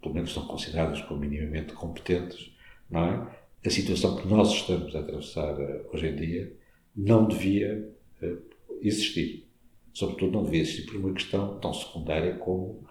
pelo 0.00 0.14
menos 0.14 0.32
são 0.32 0.46
consideradas 0.46 1.00
como 1.02 1.20
minimamente 1.20 1.72
competentes, 1.72 2.50
não 2.90 3.04
é? 3.04 3.40
A 3.64 3.70
situação 3.70 4.16
que 4.16 4.26
nós 4.26 4.52
estamos 4.52 4.94
a 4.96 5.00
atravessar 5.00 5.54
uh, 5.54 5.86
hoje 5.92 6.08
em 6.08 6.16
dia 6.16 6.52
não 6.96 7.28
devia 7.28 7.92
uh, 8.22 8.38
existir. 8.80 9.46
Sobretudo 9.92 10.32
não 10.32 10.44
devia 10.44 10.62
existir 10.62 10.86
por 10.86 10.96
uma 10.96 11.12
questão 11.12 11.58
tão 11.58 11.74
secundária 11.74 12.34
como 12.36 12.82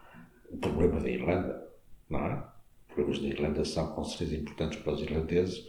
o 0.52 0.58
problema 0.58 1.00
da 1.00 1.10
Irlanda, 1.10 1.68
não 2.10 2.20
é? 2.20 2.44
Os 2.90 2.94
problemas 2.94 3.20
da 3.20 3.28
Irlanda 3.28 3.66
são 3.66 3.88
com 3.94 4.04
certeza 4.04 4.36
importantes 4.36 4.80
para 4.80 4.94
os 4.94 5.02
irlandeses, 5.02 5.68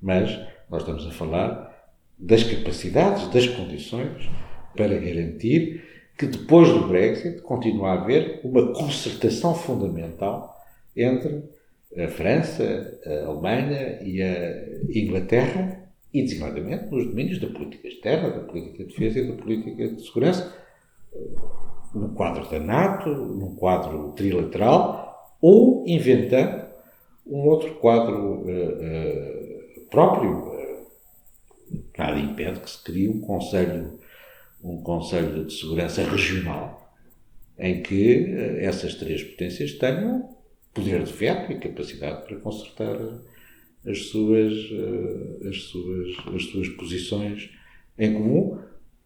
mas 0.00 0.30
nós 0.70 0.82
estamos 0.82 1.06
a 1.06 1.10
falar 1.10 1.92
das 2.18 2.42
capacidades, 2.42 3.28
das 3.28 3.46
condições 3.46 4.28
para 4.74 4.98
garantir 4.98 5.84
que 6.16 6.26
depois 6.26 6.68
do 6.68 6.88
Brexit 6.88 7.40
continue 7.42 7.86
a 7.86 7.92
haver 7.92 8.40
uma 8.42 8.72
concertação 8.72 9.54
fundamental 9.54 10.57
entre 11.00 11.42
a 11.96 12.08
França, 12.08 13.00
a 13.04 13.26
Alemanha 13.26 14.00
e 14.02 14.22
a 14.22 14.98
Inglaterra, 14.98 15.88
e 16.12 16.22
designadamente 16.22 16.90
nos 16.90 17.06
domínios 17.06 17.40
da 17.40 17.48
política 17.48 17.88
externa, 17.88 18.30
da 18.30 18.40
política 18.40 18.84
de 18.84 18.90
defesa 18.90 19.18
e 19.18 19.28
da 19.28 19.42
política 19.42 19.88
de 19.88 20.06
segurança, 20.06 20.54
no 21.94 22.10
quadro 22.14 22.48
da 22.50 22.58
NATO, 22.58 23.08
num 23.08 23.54
quadro 23.56 24.12
trilateral, 24.12 25.36
ou 25.40 25.84
inventando 25.86 26.68
um 27.26 27.40
outro 27.46 27.74
quadro 27.76 28.16
uh, 28.16 28.46
uh, 28.46 29.80
próprio. 29.90 30.48
Nada 31.96 32.18
impede 32.18 32.60
que 32.60 32.70
se 32.70 32.82
crie 32.82 33.08
um 33.08 33.20
Conselho, 33.20 33.98
um 34.62 34.82
conselho 34.82 35.44
de 35.44 35.52
Segurança 35.52 36.02
regional, 36.02 36.92
em 37.58 37.82
que 37.82 38.24
uh, 38.24 38.58
essas 38.60 38.94
três 38.94 39.22
potências 39.22 39.72
tenham 39.74 40.37
poder 40.74 41.02
de 41.02 41.12
veto 41.12 41.52
e 41.52 41.58
capacidade 41.58 42.26
para 42.26 42.36
consertar 42.36 42.96
as 43.86 44.06
suas, 44.06 44.52
eh, 44.52 45.48
as 45.48 45.62
suas, 45.64 46.34
as 46.34 46.42
suas 46.44 46.68
posições 46.70 47.50
em 47.98 48.14
comum, 48.14 48.58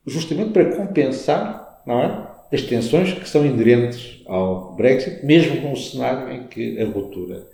justamente 0.06 0.52
para 0.52 0.76
compensar 0.76 1.82
não 1.86 2.00
é, 2.00 2.32
as 2.52 2.62
tensões 2.62 3.12
que 3.12 3.28
são 3.28 3.44
inerentes 3.46 4.22
ao 4.26 4.74
Brexit, 4.74 5.24
mesmo 5.24 5.60
num 5.60 5.76
cenário 5.76 6.32
em 6.32 6.46
que 6.46 6.78
a 6.80 6.84
ruptura 6.84 7.48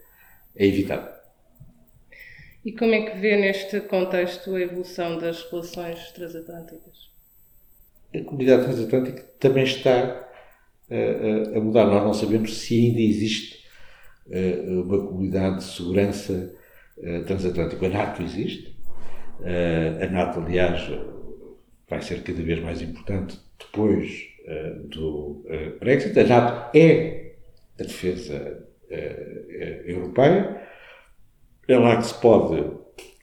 é 0.57 0.67
evitada. 0.67 1.17
E 2.65 2.73
como 2.73 2.93
é 2.93 3.03
que 3.03 3.19
vê 3.19 3.37
neste 3.37 3.81
contexto 3.83 4.55
a 4.55 4.61
evolução 4.61 5.19
das 5.19 5.43
relações 5.51 6.11
transatlânticas? 6.13 7.09
A 8.15 8.21
comunidade 8.21 8.65
transatlântica 8.65 9.23
também 9.39 9.65
está 9.65 10.29
a, 10.91 11.55
a, 11.55 11.59
a 11.59 11.61
mudar. 11.61 11.87
Nós 11.87 12.05
não 12.05 12.15
sabemos 12.15 12.59
se 12.59 12.75
ainda 12.75 13.01
existe 13.01 13.58
eh, 13.58 13.58
uma 14.69 15.07
comunidade 15.07 15.59
de 15.59 15.65
segurança 15.65 16.55
eh, 17.03 17.21
transatlântica. 17.21 17.87
A 17.87 17.89
NATO 17.89 18.23
existe. 18.23 18.77
Eh, 19.43 19.99
a 20.03 20.07
NATO, 20.07 20.41
aliás, 20.41 20.91
vai 21.89 22.03
ser 22.03 22.23
cada 22.23 22.43
vez 22.43 22.61
mais 22.61 22.83
importante 22.83 23.39
depois 23.59 24.29
do 24.87 25.45
Brexit. 25.79 26.19
A 26.19 26.25
NATO 26.25 26.77
é 26.77 27.35
a 27.79 27.83
defesa 27.83 28.67
europeia. 29.85 30.63
É 31.69 31.77
lá 31.77 31.99
que 31.99 32.07
se 32.07 32.15
pode, 32.15 32.65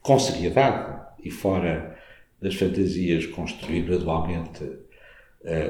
com 0.04 0.20
seriedade 0.20 1.02
e 1.24 1.32
fora 1.32 1.98
das 2.40 2.54
fantasias, 2.54 3.26
construir 3.26 3.82
gradualmente 3.84 4.64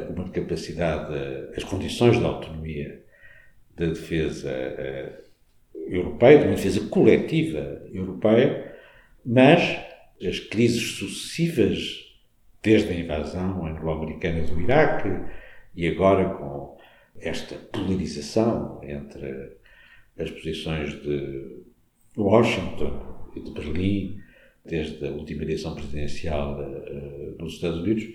uma 0.09 0.29
capacidade, 0.29 1.13
as 1.55 1.63
condições 1.63 2.19
de 2.19 2.25
autonomia 2.25 3.01
da 3.77 3.87
defesa 3.87 4.51
europeia, 5.87 6.39
de 6.39 6.45
uma 6.45 6.55
defesa 6.55 6.87
coletiva 6.87 7.81
europeia, 7.91 8.75
mas 9.25 9.77
as 10.25 10.39
crises 10.39 10.97
sucessivas, 10.97 12.03
desde 12.63 12.91
a 12.91 12.99
invasão 12.99 13.65
anglo-americana 13.65 14.43
do 14.43 14.59
Iraque 14.59 15.09
e 15.75 15.87
agora 15.87 16.29
com 16.29 16.77
esta 17.19 17.55
polarização 17.55 18.81
entre 18.83 19.57
as 20.17 20.31
posições 20.31 20.93
de 21.01 21.63
Washington 22.17 23.29
e 23.35 23.41
de 23.41 23.51
Berlim 23.51 24.19
desde 24.65 25.05
a 25.05 25.11
última 25.11 25.43
eleição 25.43 25.75
presidencial 25.75 26.59
uh, 26.59 27.35
nos 27.37 27.53
Estados 27.53 27.79
Unidos, 27.79 28.05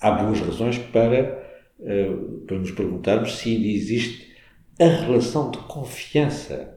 há 0.00 0.12
boas 0.12 0.38
razões 0.40 0.78
para, 0.78 1.44
uh, 1.80 2.40
para 2.46 2.58
nos 2.58 2.70
perguntarmos 2.70 3.36
se 3.36 3.56
ainda 3.56 3.66
existe 3.66 4.36
a 4.78 4.86
relação 4.86 5.50
de 5.50 5.58
confiança 5.58 6.75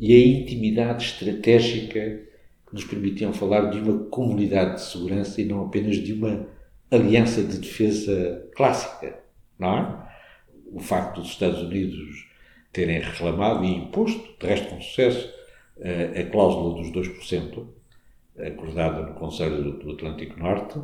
e 0.00 0.14
a 0.14 0.18
intimidade 0.40 1.04
estratégica 1.04 2.22
que 2.66 2.74
nos 2.74 2.84
permitiam 2.84 3.32
falar 3.32 3.70
de 3.70 3.78
uma 3.78 4.04
comunidade 4.04 4.76
de 4.76 4.82
segurança 4.82 5.40
e 5.40 5.44
não 5.44 5.66
apenas 5.66 5.96
de 5.96 6.14
uma 6.14 6.46
aliança 6.90 7.42
de 7.42 7.58
defesa 7.58 8.48
clássica, 8.56 9.20
não 9.58 9.78
é? 9.78 10.10
O 10.72 10.80
facto 10.80 11.20
dos 11.20 11.30
Estados 11.30 11.60
Unidos 11.60 12.28
terem 12.72 13.00
reclamado 13.00 13.64
e 13.64 13.74
imposto, 13.74 14.36
de 14.40 14.46
resto 14.46 14.70
com 14.70 14.80
sucesso, 14.80 15.28
a 16.18 16.24
cláusula 16.30 16.80
dos 16.80 16.90
2%, 16.92 17.66
acordada 18.38 19.02
no 19.02 19.14
Conselho 19.14 19.78
do 19.78 19.92
Atlântico 19.92 20.38
Norte, 20.38 20.80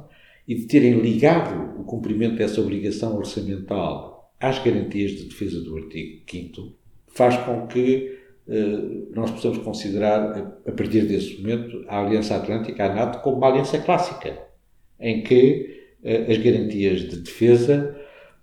e 0.47 0.55
de 0.55 0.67
terem 0.67 1.01
ligado 1.01 1.81
o 1.81 1.85
cumprimento 1.85 2.37
dessa 2.37 2.61
obrigação 2.61 3.17
orçamental 3.17 4.33
às 4.41 4.59
garantias 4.59 5.13
de 5.13 5.25
defesa 5.25 5.61
do 5.61 5.77
artigo 5.77 6.23
5 6.31 6.73
faz 7.09 7.37
com 7.39 7.67
que 7.67 7.81
eh, 8.13 8.16
nós 9.13 9.31
possamos 9.33 9.59
considerar, 9.59 10.55
a 10.67 10.73
partir 10.73 11.03
desse 11.03 11.41
momento, 11.41 11.85
a 11.89 12.01
Aliança 12.01 12.37
Atlântica, 12.37 12.85
a 12.85 12.95
NATO, 12.95 13.21
como 13.21 13.39
uma 13.39 13.49
aliança 13.49 13.79
clássica, 13.79 14.39
em 15.01 15.23
que 15.23 15.95
eh, 16.05 16.27
as 16.31 16.39
garantias 16.39 17.01
de 17.01 17.17
defesa 17.17 17.97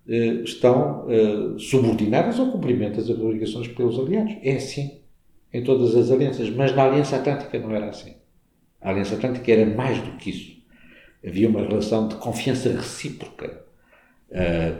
eh, 0.07 0.41
estão 0.43 1.07
subordinadas 1.57 2.39
ao 2.39 2.51
cumprimento 2.51 2.97
das 2.97 3.09
obrigações 3.09 3.67
pelos 3.69 3.97
aliados. 3.97 4.35
É 4.43 4.55
assim 4.55 4.99
em 5.53 5.63
todas 5.63 5.95
as 5.95 6.11
alianças, 6.11 6.49
mas 6.49 6.75
na 6.75 6.83
Aliança 6.83 7.15
Atlântica 7.15 7.59
não 7.59 7.71
era 7.71 7.89
assim. 7.89 8.15
A 8.81 8.89
Aliança 8.89 9.15
Atlântica 9.15 9.51
era 9.51 9.65
mais 9.65 9.99
do 9.99 10.17
que 10.17 10.31
isso. 10.31 10.63
Havia 11.25 11.47
uma 11.47 11.61
relação 11.61 12.07
de 12.07 12.15
confiança 12.15 12.69
recíproca, 12.69 13.63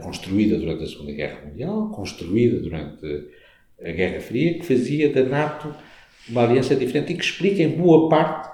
construída 0.01 0.58
durante 0.58 0.84
a 0.84 0.88
Segunda 0.88 1.12
Guerra 1.12 1.46
Mundial, 1.46 1.92
construída 1.92 2.60
durante 2.60 3.30
a 3.86 3.92
Guerra 3.92 4.20
Fria, 4.20 4.54
que 4.56 4.66
fazia 4.66 5.12
da 5.12 5.24
NATO 5.24 5.74
uma 6.30 6.44
aliança 6.44 6.75
diferente 6.75 7.13
e 7.13 7.16
que 7.16 7.24
explica 7.24 7.62
em 7.62 7.70
boa 7.70 8.10
parte 8.10 8.50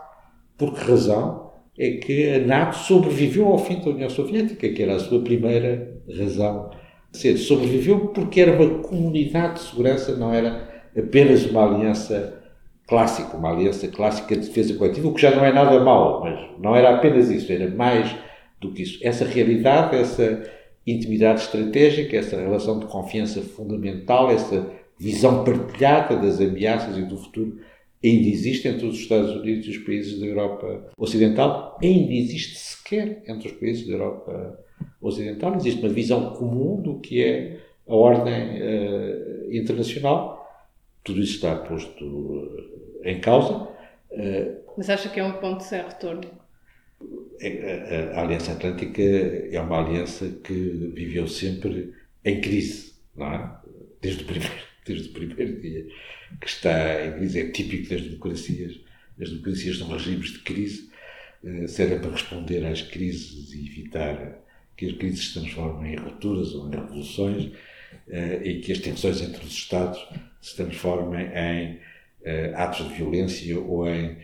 por 0.58 0.74
que 0.74 0.84
razão 0.84 1.52
é 1.78 1.92
que 1.92 2.30
a 2.32 2.40
NATO 2.40 2.78
sobreviveu 2.78 3.48
ao 3.48 3.58
fim 3.58 3.80
da 3.80 3.92
União 3.92 4.10
Soviética, 4.10 4.68
que 4.68 4.84
era 4.84 4.96
a 4.96 5.00
sua 5.00 5.22
primeira 5.22 6.02
razão 6.18 6.72
de 7.12 7.18
ser. 7.18 7.38
Sobreviveu 7.38 8.08
porque 8.08 8.42
era 8.42 8.52
uma 8.52 8.80
comunidade 8.80 9.56
de 9.56 9.60
segurança, 9.62 10.18
não 10.18 10.34
era 10.34 10.68
apenas 10.98 11.46
uma 11.46 11.64
aliança 11.64 12.44
clássico, 12.86 13.38
uma 13.38 13.52
aliança 13.52 13.88
clássica 13.88 14.36
de 14.36 14.48
defesa 14.48 14.74
coletiva, 14.74 15.08
o 15.08 15.14
que 15.14 15.22
já 15.22 15.34
não 15.34 15.46
é 15.46 15.54
nada 15.54 15.80
mau, 15.80 16.22
mas 16.22 16.40
não 16.60 16.76
era 16.76 16.96
apenas 16.96 17.30
isso, 17.30 17.52
era 17.52 17.70
mais 17.70 18.14
do 18.60 18.74
que 18.74 18.82
isso. 18.82 19.00
Essa 19.02 19.24
realidade, 19.24 19.96
essa 19.96 20.44
intimidade 20.86 21.42
estratégica, 21.42 22.18
essa 22.18 22.36
relação 22.36 22.80
de 22.80 22.88
confiança 22.88 23.42
fundamental, 23.42 24.32
essa 24.32 24.79
visão 25.00 25.44
partilhada 25.44 26.18
das 26.18 26.42
ameaças 26.42 26.98
e 26.98 27.04
do 27.04 27.18
futuro 27.18 27.60
ainda 28.04 28.28
existe 28.28 28.68
entre 28.68 28.86
os 28.86 28.98
Estados 28.98 29.36
Unidos 29.36 29.66
e 29.68 29.72
os 29.72 29.78
países 29.80 30.20
da 30.20 30.26
Europa 30.26 30.90
Ocidental, 30.98 31.78
ainda 31.82 32.14
existe 32.14 32.58
sequer 32.58 33.24
entre 33.28 33.48
os 33.50 33.54
países 33.54 33.88
da 33.88 33.94
Europa 33.94 34.60
Ocidental. 35.02 35.56
Existe 35.56 35.82
uma 35.82 35.90
visão 35.90 36.34
comum 36.34 36.82
do 36.82 37.00
que 37.00 37.24
é 37.24 37.60
a 37.88 37.96
ordem 37.96 38.62
uh, 38.62 39.54
internacional. 39.54 40.38
Tudo 41.04 41.22
isso 41.22 41.36
está 41.36 41.56
posto 41.56 42.70
em 43.04 43.20
causa. 43.20 43.68
Mas 44.78 44.90
acha 44.90 45.10
que 45.10 45.20
é 45.20 45.24
um 45.24 45.34
ponto 45.34 45.64
sem 45.64 45.82
retorno? 45.82 46.22
É, 47.42 48.12
a, 48.14 48.22
Aliança 48.22 48.52
Atlântica 48.52 49.02
é 49.02 49.60
uma 49.62 49.80
aliança 49.80 50.28
que 50.44 50.54
viveu 50.94 51.28
sempre 51.28 51.94
em 52.26 52.42
crise, 52.42 52.94
não 53.16 53.28
é? 53.28 53.56
Desde 54.02 54.24
o 54.24 54.26
primeiro, 54.26 54.69
desde 54.90 55.10
o 55.10 55.14
primeiro 55.14 55.62
dia 55.62 55.88
que 56.42 56.48
está 56.48 57.06
em 57.06 57.14
crise. 57.14 57.40
É 57.40 57.52
típico 57.52 57.90
das 57.90 58.02
democracias. 58.02 58.80
As 59.20 59.30
democracias 59.30 59.78
são 59.78 59.88
regimes 59.88 60.32
de 60.32 60.40
crise, 60.40 60.90
eh, 61.44 61.68
servem 61.68 62.00
para 62.00 62.12
responder 62.12 62.66
às 62.66 62.82
crises 62.82 63.54
e 63.54 63.68
evitar 63.68 64.40
que 64.78 64.86
as 64.86 64.94
crises 64.94 65.28
se 65.28 65.34
transformem 65.34 65.94
em 65.94 65.98
rupturas 65.98 66.54
ou 66.54 66.68
em 66.68 66.76
revoluções 66.76 67.52
eh, 68.08 68.42
e 68.44 68.60
que 68.62 68.72
as 68.72 68.80
tensões 68.80 69.22
entre 69.22 69.44
os 69.46 69.52
Estados 69.52 70.00
se 70.42 70.56
transformem 70.56 71.28
em 71.36 71.74
uh, 71.74 72.56
atos 72.56 72.88
de 72.88 72.94
violência 72.94 73.60
ou 73.60 73.90
em 73.90 74.16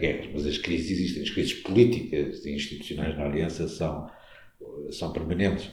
guerras. 0.00 0.28
Mas 0.32 0.46
as 0.46 0.56
crises 0.56 0.90
existem, 0.90 1.22
as 1.22 1.30
crises 1.30 1.52
políticas 1.54 2.46
e 2.46 2.54
institucionais 2.54 3.16
na 3.16 3.26
Aliança 3.26 3.68
são, 3.68 4.10
são 4.90 5.12
permanentes. 5.12 5.70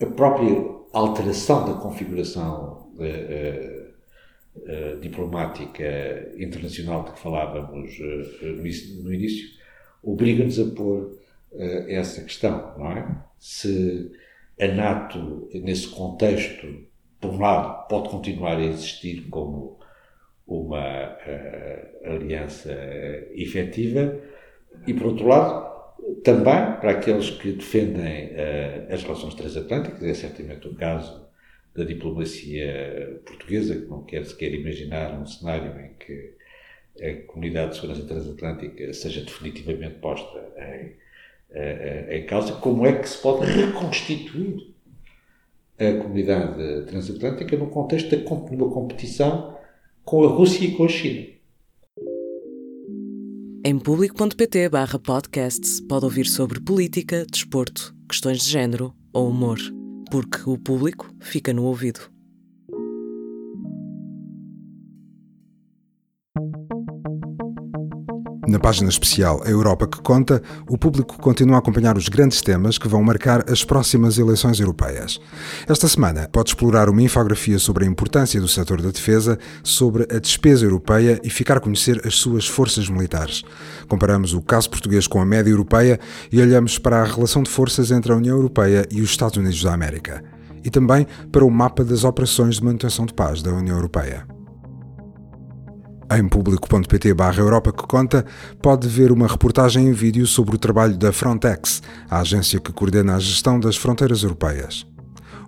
A 0.00 0.06
própria 0.06 0.64
alteração 0.92 1.66
da 1.66 1.80
configuração 1.80 2.92
diplomática 5.00 6.32
internacional 6.38 7.04
de 7.04 7.12
que 7.12 7.20
falávamos 7.20 7.98
no 9.02 9.12
início 9.12 9.48
obriga-nos 10.02 10.58
a 10.58 10.74
pôr 10.74 11.18
essa 11.88 12.22
questão, 12.22 12.74
não 12.78 12.92
é? 12.92 13.22
Se 13.38 14.10
a 14.60 14.68
NATO, 14.68 15.48
nesse 15.52 15.88
contexto, 15.88 16.66
por 17.20 17.30
um 17.30 17.40
lado, 17.40 17.88
pode 17.88 18.08
continuar 18.08 18.56
a 18.56 18.64
existir 18.64 19.28
como 19.28 19.78
uma 20.46 21.10
uh, 21.10 22.12
aliança 22.12 22.72
efetiva 23.32 24.18
e, 24.86 24.94
por 24.94 25.08
outro 25.08 25.26
lado, 25.26 25.75
também 26.22 26.78
para 26.80 26.90
aqueles 26.90 27.30
que 27.30 27.52
defendem 27.52 28.26
uh, 28.26 28.92
as 28.92 29.02
relações 29.02 29.34
transatlânticas, 29.34 30.02
é 30.02 30.14
certamente 30.14 30.66
o 30.68 30.74
caso 30.74 31.26
da 31.74 31.84
diplomacia 31.84 33.20
portuguesa, 33.24 33.76
que 33.76 33.86
não 33.86 34.02
quer 34.02 34.24
sequer 34.24 34.54
imaginar 34.54 35.18
um 35.20 35.26
cenário 35.26 35.72
em 35.80 35.92
que 35.94 36.34
a 37.00 37.26
comunidade 37.26 37.70
de 37.70 37.76
segurança 37.76 38.06
transatlântica 38.06 38.92
seja 38.92 39.20
definitivamente 39.20 39.96
posta 39.96 40.38
em, 40.56 40.86
uh, 41.56 42.12
em 42.12 42.26
causa, 42.26 42.54
como 42.54 42.86
é 42.86 42.98
que 42.98 43.08
se 43.08 43.20
pode 43.20 43.46
reconstituir 43.46 44.74
a 45.78 46.02
comunidade 46.02 46.86
transatlântica 46.86 47.56
no 47.56 47.68
contexto 47.68 48.16
de 48.16 48.24
uma 48.54 48.70
competição 48.70 49.58
com 50.04 50.24
a 50.24 50.28
Rússia 50.28 50.64
e 50.64 50.72
com 50.72 50.84
a 50.84 50.88
China. 50.88 51.35
Em 53.68 53.80
público.pt 53.80 54.68
barra 54.68 54.96
podcasts 54.96 55.80
pode 55.80 56.04
ouvir 56.04 56.24
sobre 56.26 56.60
política, 56.60 57.26
desporto, 57.28 57.92
questões 58.08 58.44
de 58.44 58.48
género 58.48 58.94
ou 59.12 59.28
humor, 59.28 59.58
porque 60.08 60.48
o 60.48 60.56
público 60.56 61.12
fica 61.18 61.52
no 61.52 61.64
ouvido. 61.64 62.15
Na 68.46 68.60
página 68.60 68.88
especial 68.88 69.42
A 69.44 69.50
Europa 69.50 69.88
que 69.88 70.00
Conta, 70.00 70.40
o 70.68 70.78
público 70.78 71.18
continua 71.18 71.56
a 71.56 71.58
acompanhar 71.58 71.96
os 71.96 72.08
grandes 72.08 72.40
temas 72.40 72.78
que 72.78 72.86
vão 72.86 73.02
marcar 73.02 73.44
as 73.50 73.64
próximas 73.64 74.18
eleições 74.18 74.60
europeias. 74.60 75.20
Esta 75.68 75.88
semana 75.88 76.28
pode 76.30 76.50
explorar 76.50 76.88
uma 76.88 77.02
infografia 77.02 77.58
sobre 77.58 77.84
a 77.84 77.88
importância 77.88 78.40
do 78.40 78.46
setor 78.46 78.80
da 78.80 78.90
defesa, 78.90 79.36
sobre 79.64 80.04
a 80.14 80.20
despesa 80.20 80.64
europeia 80.64 81.20
e 81.24 81.28
ficar 81.28 81.56
a 81.56 81.60
conhecer 81.60 82.00
as 82.06 82.14
suas 82.14 82.46
forças 82.46 82.88
militares. 82.88 83.42
Comparamos 83.88 84.32
o 84.32 84.40
caso 84.40 84.70
português 84.70 85.08
com 85.08 85.20
a 85.20 85.26
média 85.26 85.50
europeia 85.50 85.98
e 86.30 86.40
olhamos 86.40 86.78
para 86.78 87.02
a 87.02 87.04
relação 87.04 87.42
de 87.42 87.50
forças 87.50 87.90
entre 87.90 88.12
a 88.12 88.16
União 88.16 88.36
Europeia 88.36 88.86
e 88.92 89.02
os 89.02 89.10
Estados 89.10 89.36
Unidos 89.36 89.60
da 89.60 89.74
América. 89.74 90.22
E 90.62 90.70
também 90.70 91.04
para 91.32 91.44
o 91.44 91.50
mapa 91.50 91.82
das 91.82 92.04
operações 92.04 92.56
de 92.56 92.64
manutenção 92.64 93.06
de 93.06 93.14
paz 93.14 93.42
da 93.42 93.52
União 93.52 93.74
Europeia. 93.74 94.35
Em 96.08 96.28
público.pt 96.28 97.14
barra 97.14 97.40
Europa 97.40 97.72
que 97.72 97.84
conta, 97.84 98.24
pode 98.62 98.86
ver 98.86 99.10
uma 99.10 99.26
reportagem 99.26 99.88
em 99.88 99.92
vídeo 99.92 100.24
sobre 100.24 100.54
o 100.54 100.58
trabalho 100.58 100.96
da 100.96 101.12
Frontex, 101.12 101.82
a 102.08 102.20
agência 102.20 102.60
que 102.60 102.72
coordena 102.72 103.16
a 103.16 103.18
gestão 103.18 103.58
das 103.58 103.76
fronteiras 103.76 104.22
europeias. 104.22 104.86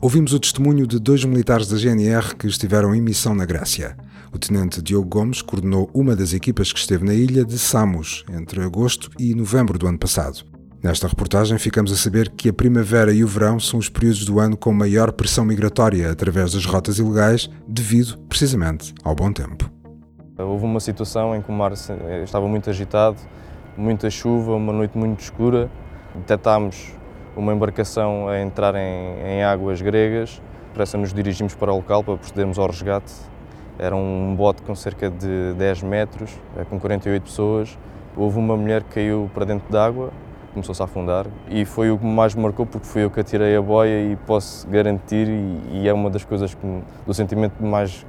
Ouvimos 0.01 0.33
o 0.33 0.41
testemunho 0.41 0.85
de 0.85 0.99
dois 0.99 1.25
militares 1.25 1.69
da 1.69 1.77
GNR 1.77 2.35
que 2.35 2.49
estiveram 2.49 2.93
em 2.93 3.01
missão 3.01 3.37
na 3.37 3.45
Grécia. 3.45 3.97
O 4.33 4.39
tenente 4.39 4.83
Diogo 4.83 5.09
Gomes 5.09 5.43
coordenou 5.43 5.89
uma 5.95 6.17
das 6.17 6.33
equipas 6.33 6.73
que 6.73 6.79
esteve 6.81 7.05
na 7.05 7.15
ilha 7.15 7.45
de 7.45 7.57
Samos 7.57 8.25
entre 8.33 8.61
agosto 8.61 9.11
e 9.17 9.35
novembro 9.35 9.79
do 9.79 9.87
ano 9.87 9.99
passado. 9.99 10.45
Nesta 10.83 11.07
reportagem 11.07 11.57
ficamos 11.59 11.93
a 11.93 11.97
saber 11.97 12.31
que 12.31 12.49
a 12.49 12.53
primavera 12.53 13.13
e 13.13 13.23
o 13.23 13.29
verão 13.29 13.61
são 13.61 13.79
os 13.79 13.89
períodos 13.89 14.25
do 14.25 14.41
ano 14.41 14.57
com 14.57 14.73
maior 14.73 15.13
pressão 15.13 15.45
migratória 15.45 16.11
através 16.11 16.53
das 16.53 16.65
rotas 16.65 16.99
ilegais, 16.99 17.49
devido 17.67 18.19
precisamente 18.29 18.93
ao 19.05 19.15
bom 19.15 19.33
tempo. 19.33 19.78
Houve 20.41 20.65
uma 20.65 20.79
situação 20.79 21.35
em 21.35 21.43
que 21.43 21.51
o 21.51 21.53
mar 21.53 21.73
estava 21.73 22.47
muito 22.47 22.71
agitado, 22.71 23.17
muita 23.77 24.09
chuva, 24.09 24.55
uma 24.55 24.73
noite 24.73 24.97
muito 24.97 25.19
escura. 25.19 25.69
Detectámos 26.15 26.93
uma 27.37 27.53
embarcação 27.53 28.29
a 28.29 28.41
entrar 28.41 28.77
em, 28.77 29.19
em 29.21 29.43
águas 29.43 29.83
gregas. 29.83 30.41
Depressa 30.69 30.97
nos 30.97 31.13
dirigimos 31.13 31.57
para 31.57 31.73
o 31.73 31.77
local 31.77 32.05
para 32.05 32.17
procedermos 32.17 32.57
ao 32.57 32.69
resgate. 32.69 33.13
Era 33.81 33.97
um 33.97 34.33
bote 34.37 34.63
com 34.63 34.77
cerca 34.77 35.11
de 35.11 35.55
10 35.55 35.83
metros, 35.83 36.31
eh, 36.57 36.65
com 36.65 36.79
48 36.79 37.21
pessoas. 37.25 37.77
houve 38.17 38.39
uma 38.39 38.57
mulher 38.57 38.85
que 38.85 38.95
caiu 38.95 39.29
para 39.35 39.45
dentro 39.45 39.69
d'água, 39.73 40.11
começou-se 40.53 40.81
a 40.81 40.85
afundar 40.85 41.27
e 41.49 41.65
foi 41.65 41.91
o 41.91 41.99
que 41.99 42.07
mais 42.07 42.37
me 42.37 42.43
marcou 42.43 42.65
porque 42.65 42.87
fui 42.87 43.03
eu 43.03 43.11
que 43.11 43.19
atirei 43.19 43.57
a 43.57 43.63
boia 43.63 44.13
e 44.13 44.17
posso 44.25 44.69
garantir 44.69 45.29
e, 45.29 45.81
e 45.83 45.89
é 45.89 45.93
uma 45.93 46.09
das 46.11 46.25
coisas 46.25 46.55
que 46.55 46.83
do 47.05 47.13
sentimento 47.13 47.61
mais 47.61 48.05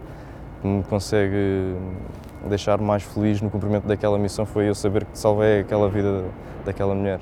que 0.62 0.68
me 0.68 0.84
consegue 0.84 1.76
deixar 2.48 2.80
mais 2.80 3.04
feliz 3.04 3.42
no 3.42 3.50
cumprimento 3.50 3.88
daquela 3.88 4.18
missão 4.18 4.46
foi 4.46 4.70
eu 4.70 4.76
saber 4.76 5.06
que 5.06 5.18
salvei 5.18 5.60
aquela 5.60 5.90
vida 5.90 6.26
daquela 6.66 6.96
mulher. 6.96 7.20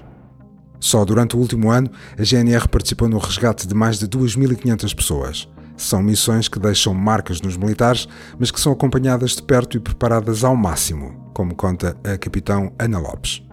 Só 0.80 1.04
durante 1.04 1.36
o 1.36 1.40
último 1.40 1.72
ano, 1.72 1.90
a 2.18 2.24
GNR 2.24 2.68
participou 2.68 3.10
no 3.10 3.18
resgate 3.18 3.68
de 3.68 3.74
mais 3.74 3.98
de 3.98 4.08
2.500 4.08 4.96
pessoas. 4.96 5.50
São 5.76 6.02
missões 6.02 6.48
que 6.48 6.60
deixam 6.60 6.94
marcas 6.94 7.42
nos 7.42 7.58
militares, 7.58 8.08
mas 8.38 8.52
que 8.52 8.60
são 8.60 8.74
acompanhadas 8.74 9.36
de 9.36 9.44
perto 9.44 9.78
e 9.78 9.80
preparadas 9.80 10.44
ao 10.44 10.56
máximo, 10.56 11.32
como 11.34 11.56
conta 11.56 11.96
a 12.04 12.18
capitão 12.18 12.72
Ana 12.80 13.00
Lopes. 13.00 13.44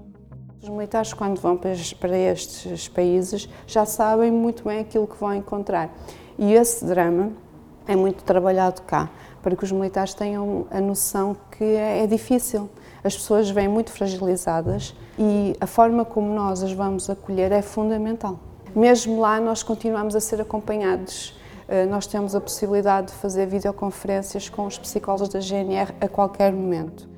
Os 0.62 0.68
militares, 0.70 1.12
quando 1.12 1.38
vão 1.38 1.58
para 1.58 2.18
estes 2.18 2.88
países, 2.88 3.48
já 3.66 3.84
sabem 3.84 4.30
muito 4.30 4.64
bem 4.64 4.80
aquilo 4.80 5.06
que 5.06 5.18
vão 5.18 5.34
encontrar. 5.34 5.94
E 6.38 6.54
esse 6.54 6.84
drama 6.86 7.32
é 7.86 7.94
muito 7.94 8.24
trabalhado 8.24 8.80
cá, 8.82 9.10
para 9.44 9.54
que 9.54 9.62
os 9.62 9.70
militares 9.70 10.14
tenham 10.14 10.66
a 10.70 10.80
noção 10.80 11.36
que 11.56 11.62
é 11.62 12.04
difícil. 12.06 12.68
As 13.04 13.14
pessoas 13.14 13.48
vêm 13.50 13.68
muito 13.68 13.92
fragilizadas 13.92 14.96
e 15.16 15.54
a 15.60 15.66
forma 15.66 16.04
como 16.04 16.34
nós 16.34 16.62
as 16.62 16.72
vamos 16.72 17.08
acolher 17.08 17.52
é 17.52 17.62
fundamental. 17.62 18.40
Mesmo 18.74 19.20
lá, 19.20 19.38
nós 19.38 19.62
continuamos 19.62 20.16
a 20.16 20.20
ser 20.20 20.40
acompanhados 20.40 21.34
eh, 21.68 21.86
nós 21.86 22.06
temos 22.06 22.34
a 22.34 22.40
possibilidade 22.40 23.08
de 23.08 23.14
fazer 23.14 23.46
videoconferências 23.46 24.48
com 24.48 24.66
os 24.66 24.78
psicólogos 24.78 25.28
da 25.28 25.40
GNR 25.40 25.94
a 26.00 26.08
qualquer 26.08 26.52
momento. 26.52 27.08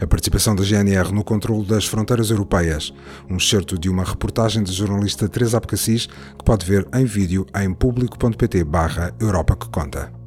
A 0.00 0.06
participação 0.06 0.56
da 0.56 0.64
GNR 0.64 1.12
no 1.12 1.22
controle 1.22 1.66
das 1.66 1.86
fronteiras 1.86 2.30
europeias. 2.30 2.92
Um 3.28 3.36
excerto 3.36 3.78
de 3.78 3.90
uma 3.90 4.02
reportagem 4.02 4.64
da 4.64 4.72
jornalista 4.72 5.28
Teresa 5.28 5.58
Abcacis 5.58 6.06
que 6.06 6.44
pode 6.44 6.64
ver 6.64 6.88
em 6.94 7.04
vídeo 7.04 7.46
em 7.54 7.72
público.pt 7.72 8.64
barra 8.64 9.14
Europa 9.20 9.54
que 9.54 9.68
conta. 9.68 10.19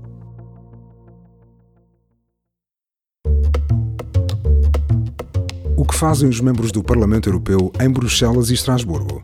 Que 5.94 6.00
fazem 6.00 6.28
os 6.28 6.42
membros 6.42 6.72
do 6.72 6.84
Parlamento 6.84 7.30
Europeu 7.30 7.72
em 7.80 7.88
Bruxelas 7.88 8.50
e 8.50 8.56
Estrasburgo? 8.56 9.24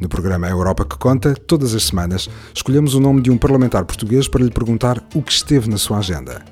No 0.00 0.08
programa 0.08 0.48
Europa 0.48 0.84
que 0.84 0.98
Conta, 0.98 1.34
todas 1.34 1.72
as 1.72 1.84
semanas, 1.84 2.28
escolhemos 2.52 2.94
o 2.94 3.00
nome 3.00 3.22
de 3.22 3.30
um 3.30 3.38
parlamentar 3.38 3.84
português 3.84 4.26
para 4.26 4.42
lhe 4.42 4.50
perguntar 4.50 5.00
o 5.14 5.22
que 5.22 5.30
esteve 5.30 5.70
na 5.70 5.78
sua 5.78 5.98
agenda. 5.98 6.44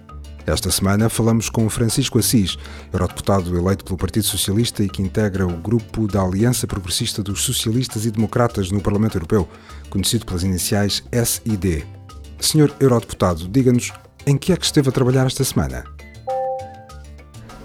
Esta 0.47 0.71
semana 0.71 1.09
falamos 1.09 1.51
com 1.51 1.69
Francisco 1.69 2.21
Assis, 2.21 2.57
eurodeputado 2.93 3.59
eleito 3.59 3.85
pelo 3.85 3.99
Partido 3.99 4.27
Socialista 4.27 4.85
e 4.85 4.89
que 4.89 5.03
integra 5.03 5.45
o 5.45 5.57
grupo 5.57 6.07
da 6.07 6.23
Aliança 6.23 6.65
Progressista 6.65 7.21
dos 7.21 7.43
Socialistas 7.43 8.07
e 8.07 8.13
Democratas 8.13 8.71
no 8.71 8.81
Parlamento 8.81 9.17
Europeu, 9.17 9.49
conhecido 9.91 10.25
pelas 10.25 10.45
iniciais 10.45 11.03
SID. 11.13 11.85
Senhor 12.39 12.73
eurodeputado, 12.79 13.49
diga-nos 13.49 13.93
em 14.25 14.39
que 14.39 14.53
é 14.53 14.57
que 14.57 14.65
esteve 14.65 14.89
a 14.89 14.93
trabalhar 14.93 15.27
esta 15.27 15.43
semana? 15.43 15.85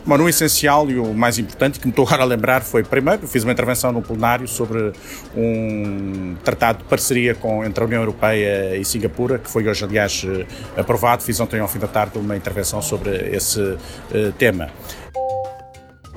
Bom, 0.05 0.17
no 0.17 0.27
essencial 0.27 0.89
e 0.91 0.99
o 0.99 1.13
mais 1.13 1.39
importante 1.39 1.79
que 1.79 1.85
me 1.85 1.91
estou 1.91 2.05
agora 2.05 2.23
a 2.23 2.25
lembrar 2.25 2.61
foi, 2.61 2.83
primeiro, 2.83 3.25
fiz 3.25 3.43
uma 3.43 3.53
intervenção 3.53 3.89
no 3.93 4.01
plenário 4.01 4.45
sobre 4.49 4.91
um 5.33 6.35
tratado 6.43 6.79
de 6.79 6.83
parceria 6.83 7.33
com, 7.33 7.63
entre 7.63 7.81
a 7.81 7.87
União 7.87 8.01
Europeia 8.01 8.75
e 8.75 8.83
Singapura, 8.83 9.39
que 9.39 9.49
foi 9.49 9.65
hoje, 9.65 9.85
aliás, 9.85 10.25
eh, 10.27 10.45
aprovado. 10.75 11.23
Fiz 11.23 11.39
ontem 11.39 11.61
ao 11.61 11.69
fim 11.69 11.79
da 11.79 11.87
tarde 11.87 12.17
uma 12.17 12.35
intervenção 12.35 12.81
sobre 12.81 13.11
esse 13.33 13.61
uh, 13.61 13.77
tema. 14.37 14.69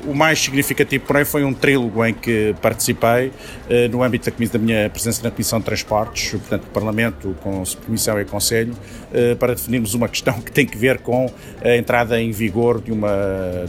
O 0.07 0.15
mais 0.15 0.39
significativo, 0.39 1.05
porém, 1.05 1.25
foi 1.25 1.45
um 1.45 1.53
trílogo 1.53 2.05
em 2.05 2.15
que 2.15 2.55
participei 2.63 3.33
eh, 3.69 3.89
no 3.89 4.05
âmbito 4.05 4.31
da, 4.31 4.47
da, 4.47 4.59
minha 4.59 4.89
presença 4.89 5.21
na 5.25 5.33
Comissão 5.33 5.59
de 5.59 5.65
Transportes, 5.65 6.31
portanto, 6.31 6.69
Parlamento, 6.73 7.37
com 7.43 7.65
Comissão 7.85 8.21
e 8.21 8.25
Conselho, 8.25 8.73
eh, 9.13 9.35
para 9.35 9.55
definirmos 9.55 9.95
uma 9.95 10.09
questão 10.09 10.39
que 10.41 10.53
tem 10.53 10.65
que 10.65 10.79
ver 10.79 10.99
com 10.99 11.29
a 11.61 11.77
entrada 11.77 12.21
em 12.21 12.31
vigor 12.31 12.81
de 12.81 12.93
uma 12.93 13.11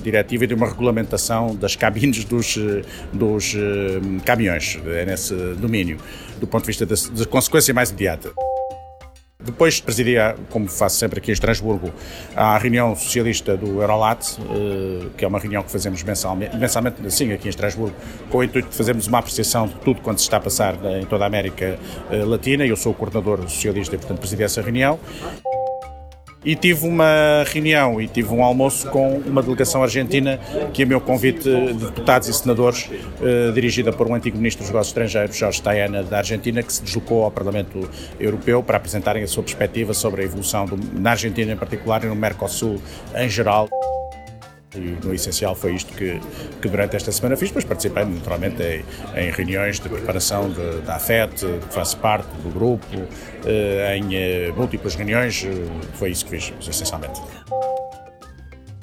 diretiva 0.04 0.44
e 0.44 0.48
de 0.48 0.54
uma 0.54 0.68
regulamentação 0.68 1.56
das 1.56 1.76
cabines 1.76 2.24
dos, 2.24 2.56
eh, 2.56 2.84
dos 3.12 3.56
caminhões, 4.24 4.80
nesse 5.08 5.34
domínio, 5.56 5.98
do 6.40 6.46
ponto 6.46 6.62
de 6.62 6.68
vista 6.68 6.86
da, 6.86 6.96
da 7.18 7.26
consequência 7.26 7.74
mais 7.74 7.90
imediata. 7.90 8.47
Depois 9.40 9.80
presidia, 9.80 10.36
como 10.50 10.68
faço 10.68 10.98
sempre 10.98 11.20
aqui 11.20 11.30
em 11.30 11.34
Estrasburgo, 11.34 11.94
a 12.36 12.58
reunião 12.58 12.96
socialista 12.96 13.56
do 13.56 13.82
Eurolat, 13.82 14.36
eh, 14.40 15.10
que 15.16 15.24
é 15.24 15.28
uma 15.28 15.38
reunião 15.38 15.62
que 15.62 15.72
fazemos 15.72 16.02
mensalmente, 16.02 16.58
mensalmente 16.58 16.98
aqui 17.32 17.48
em 17.48 17.50
Estrasburgo, 17.50 17.96
com 18.32 18.40
o 18.40 18.44
intuito 18.44 18.70
de 18.70 18.76
fazermos 18.76 19.06
uma 19.06 19.20
apreciação 19.20 19.68
de 19.68 19.76
tudo 19.76 20.02
quanto 20.02 20.18
se 20.18 20.24
está 20.24 20.38
a 20.38 20.40
passar 20.40 20.76
em 21.00 21.06
toda 21.06 21.24
a 21.24 21.28
América 21.28 21.78
eh, 22.10 22.26
Latina. 22.26 22.66
Eu 22.66 22.76
sou 22.76 22.92
o 22.92 22.96
coordenador 22.96 23.42
socialista 23.44 23.94
e, 23.94 24.00
portanto, 24.00 24.18
presidi 24.18 24.42
essa 24.42 24.60
reunião 24.60 25.00
e 26.48 26.56
tive 26.56 26.88
uma 26.88 27.44
reunião 27.46 28.00
e 28.00 28.08
tive 28.08 28.34
um 28.34 28.42
almoço 28.42 28.90
com 28.90 29.18
uma 29.18 29.44
delegação 29.44 29.84
argentina 29.84 30.40
que, 30.74 30.82
a 30.82 30.86
meu 30.86 31.02
convite 31.02 31.44
de 31.44 31.74
deputados 31.74 32.30
e 32.30 32.34
senadores, 32.34 32.90
eh, 33.22 33.52
dirigida 33.52 33.92
por 33.92 34.08
um 34.08 34.16
antigo 34.16 34.38
ministro 34.38 34.64
dos 34.64 34.70
negócios 34.70 34.92
estrangeiros, 34.92 35.36
Jorge 35.36 35.62
Tayana, 35.62 36.04
da 36.04 36.20
Argentina, 36.20 36.64
que 36.64 36.72
se 36.72 36.82
deslocou 36.82 37.26
ao 37.26 37.32
Parlamento 37.32 37.90
Europeu 38.18 38.64
para 38.64 38.78
apresentarem 38.78 39.24
a 39.24 39.28
sua 39.28 39.44
perspectiva 39.44 39.94
sobre 39.94 40.22
a 40.22 40.24
evolução 40.24 40.66
do, 40.66 40.80
na 40.98 41.12
Argentina 41.12 41.52
em 41.52 41.58
particular 41.58 42.02
e 42.06 42.08
no 42.08 42.16
Mercosul 42.16 42.82
em 43.14 43.28
geral. 43.28 43.68
E 44.78 44.98
no 45.06 45.14
essencial 45.14 45.56
foi 45.56 45.74
isto 45.74 45.94
que, 45.94 46.20
que 46.62 46.70
durante 46.70 46.96
esta 46.96 47.12
semana 47.12 47.36
fiz, 47.36 47.52
pois 47.52 47.66
participei 47.66 48.06
naturalmente 48.06 48.62
em, 48.62 48.86
em 49.16 49.32
reuniões 49.32 49.80
de 49.80 49.90
preparação 49.90 50.50
de, 50.50 50.82
da 50.82 50.96
AFET, 50.96 51.46
faço 51.72 51.98
parte 51.98 52.30
do 52.42 52.50
grupo, 52.50 52.86
eh, 53.46 53.98
em 53.98 54.16
eh, 54.16 54.54
múltiplas 54.56 54.96
reuniões, 54.96 55.44
eh, 55.46 55.52
foi 55.94 56.12
isso 56.12 56.26
que 56.26 56.40
fiz, 56.40 56.54
essencialmente. 56.68 57.20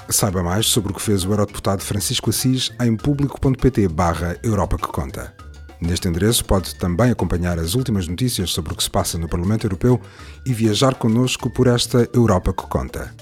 Saiba 0.09 0.42
mais 0.42 0.66
sobre 0.66 0.92
o 0.92 0.94
que 0.94 1.00
fez 1.00 1.24
o 1.24 1.33
Eurodeputado 1.33 1.83
Francisco 1.83 2.30
Assis 2.30 2.70
em 2.80 2.96
público.pt 2.96 3.88
barra 3.88 4.37
Europa 4.42 4.76
que 4.76 4.88
Conta. 4.88 5.35
Neste 5.80 6.09
endereço 6.09 6.44
pode 6.44 6.74
também 6.76 7.11
acompanhar 7.11 7.59
as 7.59 7.74
últimas 7.74 8.07
notícias 8.09 8.50
sobre 8.50 8.72
o 8.72 8.76
que 8.76 8.83
se 8.83 8.90
passa 8.90 9.18
no 9.18 9.28
Parlamento 9.28 9.66
Europeu 9.66 10.00
e 10.46 10.52
viajar 10.52 10.94
connosco 10.94 11.50
por 11.50 11.66
esta 11.66 12.09
Europa 12.14 12.52
que 12.52 12.66
Conta. 12.66 13.14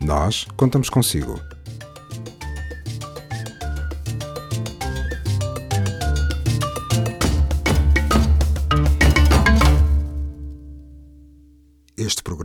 Nós 0.00 0.46
contamos 0.56 0.88
consigo. 0.88 1.40